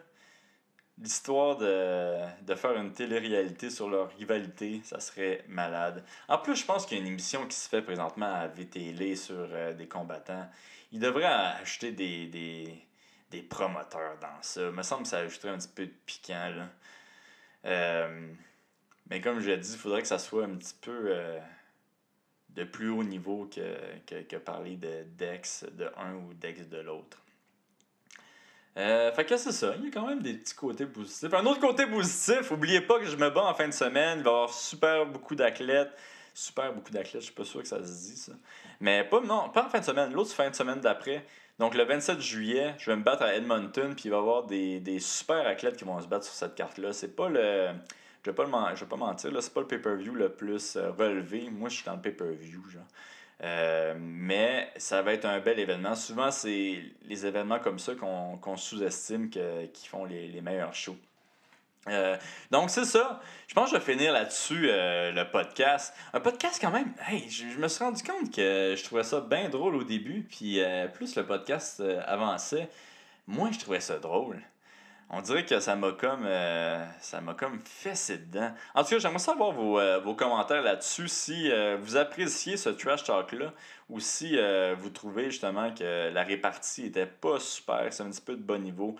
l'histoire 0.98 1.56
de, 1.56 2.54
faire 2.54 2.76
une 2.76 2.92
télé-réalité 2.92 3.70
sur 3.70 3.88
leur 3.88 4.10
rivalité, 4.16 4.80
ça 4.82 5.00
serait 5.00 5.44
malade. 5.48 6.04
En 6.28 6.38
plus, 6.38 6.56
je 6.56 6.64
pense 6.64 6.86
qu'il 6.86 6.98
y 6.98 7.00
a 7.00 7.04
une 7.04 7.10
émission 7.12 7.46
qui 7.46 7.56
se 7.56 7.68
fait 7.68 7.82
présentement 7.82 8.32
à 8.32 8.46
VTL 8.48 9.16
sur 9.16 9.34
euh, 9.36 9.74
des 9.74 9.86
combattants. 9.86 10.48
Ils 10.92 11.00
devraient 11.00 11.24
acheter 11.24 11.92
des, 11.92 12.26
des, 13.30 13.42
promoteurs 13.42 14.18
dans 14.18 14.40
ça. 14.40 14.62
Il 14.62 14.70
me 14.70 14.82
semble 14.82 15.02
que 15.02 15.08
ça 15.08 15.18
ajouterait 15.18 15.50
un 15.50 15.58
petit 15.58 15.68
peu 15.68 15.86
de 15.86 15.92
piquant. 16.06 16.50
Là. 16.56 16.68
Euh, 17.66 18.32
mais 19.10 19.20
comme 19.20 19.40
je 19.40 19.50
l'ai 19.50 19.58
dit, 19.58 19.72
il 19.72 19.78
faudrait 19.78 20.02
que 20.02 20.08
ça 20.08 20.18
soit 20.18 20.44
un 20.44 20.56
petit 20.56 20.74
peu 20.80 21.10
euh, 21.10 21.38
de 22.50 22.64
plus 22.64 22.88
haut 22.88 23.04
niveau 23.04 23.46
que, 23.54 23.76
que, 24.06 24.22
que 24.22 24.36
parler 24.36 24.76
de 24.76 25.04
Dex 25.18 25.64
de 25.72 25.90
un 25.98 26.14
ou 26.14 26.32
Dex 26.32 26.68
de 26.68 26.78
l'autre. 26.78 27.22
Euh, 28.76 29.10
fait 29.12 29.24
que 29.24 29.36
c'est 29.38 29.52
ça, 29.52 29.74
il 29.78 29.86
y 29.86 29.88
a 29.88 29.90
quand 29.90 30.06
même 30.06 30.20
des 30.20 30.34
petits 30.34 30.54
côtés 30.54 30.84
positifs. 30.84 31.32
Un 31.32 31.46
autre 31.46 31.60
côté 31.60 31.86
positif, 31.86 32.50
oubliez 32.50 32.82
pas 32.82 32.98
que 32.98 33.06
je 33.06 33.16
me 33.16 33.30
bats 33.30 33.46
en 33.46 33.54
fin 33.54 33.66
de 33.66 33.72
semaine, 33.72 34.18
il 34.18 34.24
va 34.24 34.30
y 34.30 34.34
avoir 34.34 34.52
super 34.52 35.06
beaucoup 35.06 35.34
d'athlètes. 35.34 35.96
Super 36.34 36.74
beaucoup 36.74 36.90
d'athlètes, 36.90 37.22
je 37.22 37.26
suis 37.26 37.34
pas 37.34 37.46
sûr 37.46 37.62
que 37.62 37.68
ça 37.68 37.78
se 37.78 37.90
dit 37.90 38.16
ça. 38.16 38.32
Mais 38.80 39.04
pas, 39.04 39.20
non, 39.22 39.48
pas 39.48 39.64
en 39.64 39.70
fin 39.70 39.78
de 39.80 39.84
semaine, 39.84 40.12
l'autre 40.12 40.32
fin 40.32 40.50
de 40.50 40.54
semaine 40.54 40.80
d'après. 40.80 41.24
Donc 41.58 41.74
le 41.74 41.84
27 41.84 42.20
juillet, 42.20 42.74
je 42.78 42.90
vais 42.90 42.96
me 42.96 43.02
battre 43.02 43.22
à 43.22 43.34
Edmonton, 43.34 43.94
puis 43.94 44.04
il 44.06 44.10
va 44.10 44.18
y 44.18 44.20
avoir 44.20 44.44
des, 44.44 44.80
des 44.80 45.00
super 45.00 45.46
athlètes 45.46 45.76
qui 45.76 45.84
vont 45.84 45.98
se 46.00 46.06
battre 46.06 46.26
sur 46.26 46.34
cette 46.34 46.54
carte-là. 46.54 46.92
C'est 46.92 47.16
pas 47.16 47.30
le. 47.30 47.70
Je 48.22 48.30
vais 48.30 48.34
pas, 48.34 48.44
le, 48.44 48.76
je 48.76 48.80
vais 48.80 48.88
pas 48.88 48.96
mentir, 48.96 49.30
là, 49.30 49.40
c'est 49.40 49.54
pas 49.54 49.60
le 49.60 49.68
pay-per-view 49.68 50.12
le 50.12 50.28
plus 50.28 50.76
euh, 50.76 50.90
relevé. 50.90 51.48
Moi, 51.48 51.68
je 51.68 51.76
suis 51.76 51.84
dans 51.84 51.94
le 51.94 52.02
pay-per-view, 52.02 52.60
genre. 52.68 52.82
Euh, 53.42 53.94
mais 53.98 54.72
ça 54.76 55.02
va 55.02 55.12
être 55.12 55.26
un 55.26 55.40
bel 55.40 55.58
événement. 55.58 55.94
Souvent, 55.94 56.30
c'est 56.30 56.82
les 57.02 57.26
événements 57.26 57.58
comme 57.58 57.78
ça 57.78 57.94
qu'on 57.94 58.56
sous-estime 58.56 59.30
qui 59.30 59.88
font 59.88 60.04
les, 60.04 60.40
meilleurs 60.40 60.74
shows. 60.74 60.96
Euh, 61.88 62.16
donc, 62.50 62.70
c'est 62.70 62.84
ça. 62.84 63.20
Je 63.46 63.54
pense 63.54 63.70
que 63.70 63.76
je 63.76 63.84
vais 63.84 63.92
finir 63.92 64.12
là-dessus 64.12 64.68
euh, 64.68 65.12
le 65.12 65.30
podcast. 65.30 65.94
Un 66.12 66.20
podcast, 66.20 66.58
quand 66.60 66.72
même, 66.72 66.92
hey, 67.08 67.28
je, 67.28 67.48
je, 67.48 67.58
me 67.58 67.68
suis 67.68 67.84
rendu 67.84 68.02
compte 68.02 68.34
que 68.34 68.74
je 68.76 68.84
trouvais 68.84 69.04
ça 69.04 69.20
bien 69.20 69.48
drôle 69.48 69.76
au 69.76 69.84
début. 69.84 70.22
Puis, 70.22 70.60
plus 70.94 71.14
le 71.14 71.24
podcast 71.24 71.82
avançait, 72.06 72.68
moins 73.26 73.52
je 73.52 73.58
trouvais 73.58 73.80
ça 73.80 73.98
drôle 73.98 74.40
on 75.10 75.20
dirait 75.20 75.44
que 75.44 75.60
ça 75.60 75.76
m'a 75.76 75.92
comme 75.92 76.24
euh, 76.24 76.84
ça 77.00 77.20
m'a 77.20 77.34
comme 77.34 77.60
fessé 77.64 78.18
dedans. 78.18 78.52
En 78.74 78.82
tout 78.82 78.90
cas, 78.90 78.98
j'aimerais 78.98 79.18
savoir 79.20 79.52
vos, 79.52 79.78
euh, 79.78 80.00
vos 80.00 80.14
commentaires 80.14 80.62
là-dessus 80.62 81.08
si 81.08 81.50
euh, 81.50 81.76
vous 81.80 81.96
appréciez 81.96 82.56
ce 82.56 82.70
trash 82.70 83.04
talk 83.04 83.32
là 83.32 83.52
ou 83.88 84.00
si 84.00 84.36
vous 84.78 84.90
trouvez 84.90 85.30
justement 85.30 85.72
que 85.72 86.10
la 86.12 86.24
répartie 86.24 86.86
était 86.86 87.06
pas 87.06 87.38
super, 87.38 87.86
c'est 87.92 88.02
un 88.02 88.10
petit 88.10 88.20
peu 88.20 88.34
de 88.34 88.42
bon 88.42 88.60
niveau. 88.60 88.96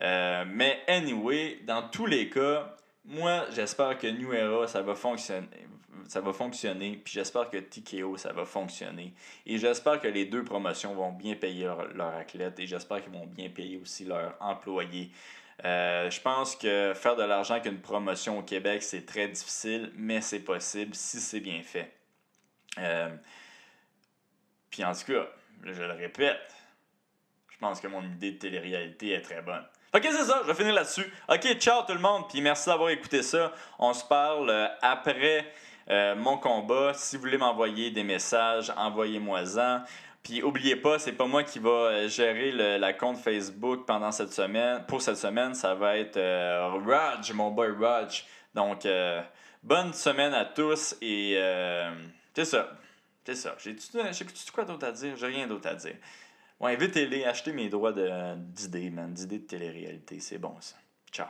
mais 0.00 0.82
anyway, 0.88 1.60
dans 1.64 1.88
tous 1.88 2.06
les 2.06 2.28
cas, 2.28 2.74
moi 3.04 3.44
j'espère 3.54 3.96
que 3.96 4.08
New 4.08 4.32
Era 4.32 4.66
ça 4.66 4.82
va 4.82 4.96
fonctionner 4.96 5.46
ça 6.08 6.20
va 6.20 6.32
fonctionner 6.32 7.00
puis 7.04 7.14
j'espère 7.14 7.48
que 7.48 7.58
TKO 7.58 8.16
ça 8.16 8.32
va 8.32 8.44
fonctionner 8.44 9.14
et 9.46 9.56
j'espère 9.58 10.00
que 10.00 10.08
les 10.08 10.24
deux 10.24 10.42
promotions 10.42 10.94
vont 10.94 11.12
bien 11.12 11.36
payer 11.36 11.64
leurs 11.66 11.86
leur 11.94 12.14
athlètes 12.16 12.58
et 12.58 12.66
j'espère 12.66 13.04
qu'ils 13.04 13.12
vont 13.12 13.26
bien 13.26 13.50
payer 13.50 13.76
aussi 13.76 14.04
leurs 14.04 14.34
employés 14.40 15.12
euh, 15.64 16.10
je 16.10 16.20
pense 16.20 16.56
que 16.56 16.92
faire 16.94 17.16
de 17.16 17.22
l'argent 17.22 17.54
avec 17.54 17.66
une 17.66 17.80
promotion 17.80 18.38
au 18.38 18.42
Québec, 18.42 18.82
c'est 18.82 19.06
très 19.06 19.28
difficile, 19.28 19.92
mais 19.94 20.20
c'est 20.20 20.40
possible 20.40 20.94
si 20.94 21.20
c'est 21.20 21.40
bien 21.40 21.62
fait. 21.62 21.92
Euh, 22.78 23.14
puis 24.70 24.84
en 24.84 24.92
tout 24.92 25.12
cas, 25.12 25.28
je 25.62 25.82
le 25.82 25.92
répète, 25.92 26.54
je 27.50 27.58
pense 27.58 27.80
que 27.80 27.86
mon 27.86 28.02
idée 28.02 28.32
de 28.32 28.38
télé-réalité 28.38 29.12
est 29.12 29.22
très 29.22 29.42
bonne. 29.42 29.64
Ok, 29.94 30.02
c'est 30.02 30.24
ça, 30.24 30.40
je 30.42 30.48
vais 30.48 30.54
finir 30.54 30.74
là-dessus. 30.74 31.06
Ok, 31.28 31.54
ciao 31.58 31.82
tout 31.86 31.94
le 31.94 32.00
monde, 32.00 32.28
puis 32.28 32.40
merci 32.40 32.68
d'avoir 32.68 32.90
écouté 32.90 33.22
ça. 33.22 33.52
On 33.78 33.92
se 33.92 34.04
parle 34.04 34.50
euh, 34.50 34.66
après 34.82 35.52
mon 36.16 36.38
combat. 36.38 36.94
Si 36.94 37.16
vous 37.16 37.22
voulez 37.22 37.36
m'envoyer 37.36 37.90
des 37.90 38.02
messages, 38.02 38.72
envoyez-moi-en. 38.74 39.82
Puis 40.24 40.42
oubliez 40.42 40.76
pas, 40.76 40.98
c'est 40.98 41.12
pas 41.12 41.26
moi 41.26 41.44
qui 41.44 41.58
va 41.58 41.68
euh, 41.70 42.08
gérer 42.08 42.50
le, 42.50 42.78
la 42.78 42.94
compte 42.94 43.18
Facebook 43.18 43.84
pendant 43.86 44.10
cette 44.10 44.32
semaine. 44.32 44.82
Pour 44.88 45.02
cette 45.02 45.18
semaine, 45.18 45.54
ça 45.54 45.74
va 45.74 45.98
être 45.98 46.16
euh, 46.16 46.80
Raj, 46.86 47.30
mon 47.34 47.50
boy 47.50 47.70
Raj. 47.78 48.24
Donc, 48.54 48.86
euh, 48.86 49.22
bonne 49.62 49.92
semaine 49.92 50.32
à 50.32 50.46
tous 50.46 50.96
et 51.02 51.38
c'est 52.34 52.46
ça. 52.46 52.72
C'est 53.26 53.34
ça. 53.34 53.54
J'ai-tu 53.58 54.52
quoi 54.52 54.64
d'autre 54.64 54.86
à 54.86 54.92
dire? 54.92 55.14
J'ai 55.16 55.26
rien 55.26 55.46
d'autre 55.46 55.68
à 55.68 55.74
dire. 55.74 55.96
Ouais, 56.58 56.72
invitez-les, 56.72 57.24
achetez 57.24 57.52
mes 57.52 57.68
droits 57.68 57.92
d'idées, 57.92 58.90
man, 58.90 59.12
d'idées 59.12 59.40
de 59.40 59.46
télé-réalité. 59.46 60.20
C'est 60.20 60.38
bon 60.38 60.56
ça. 60.60 60.76
Ciao. 61.12 61.28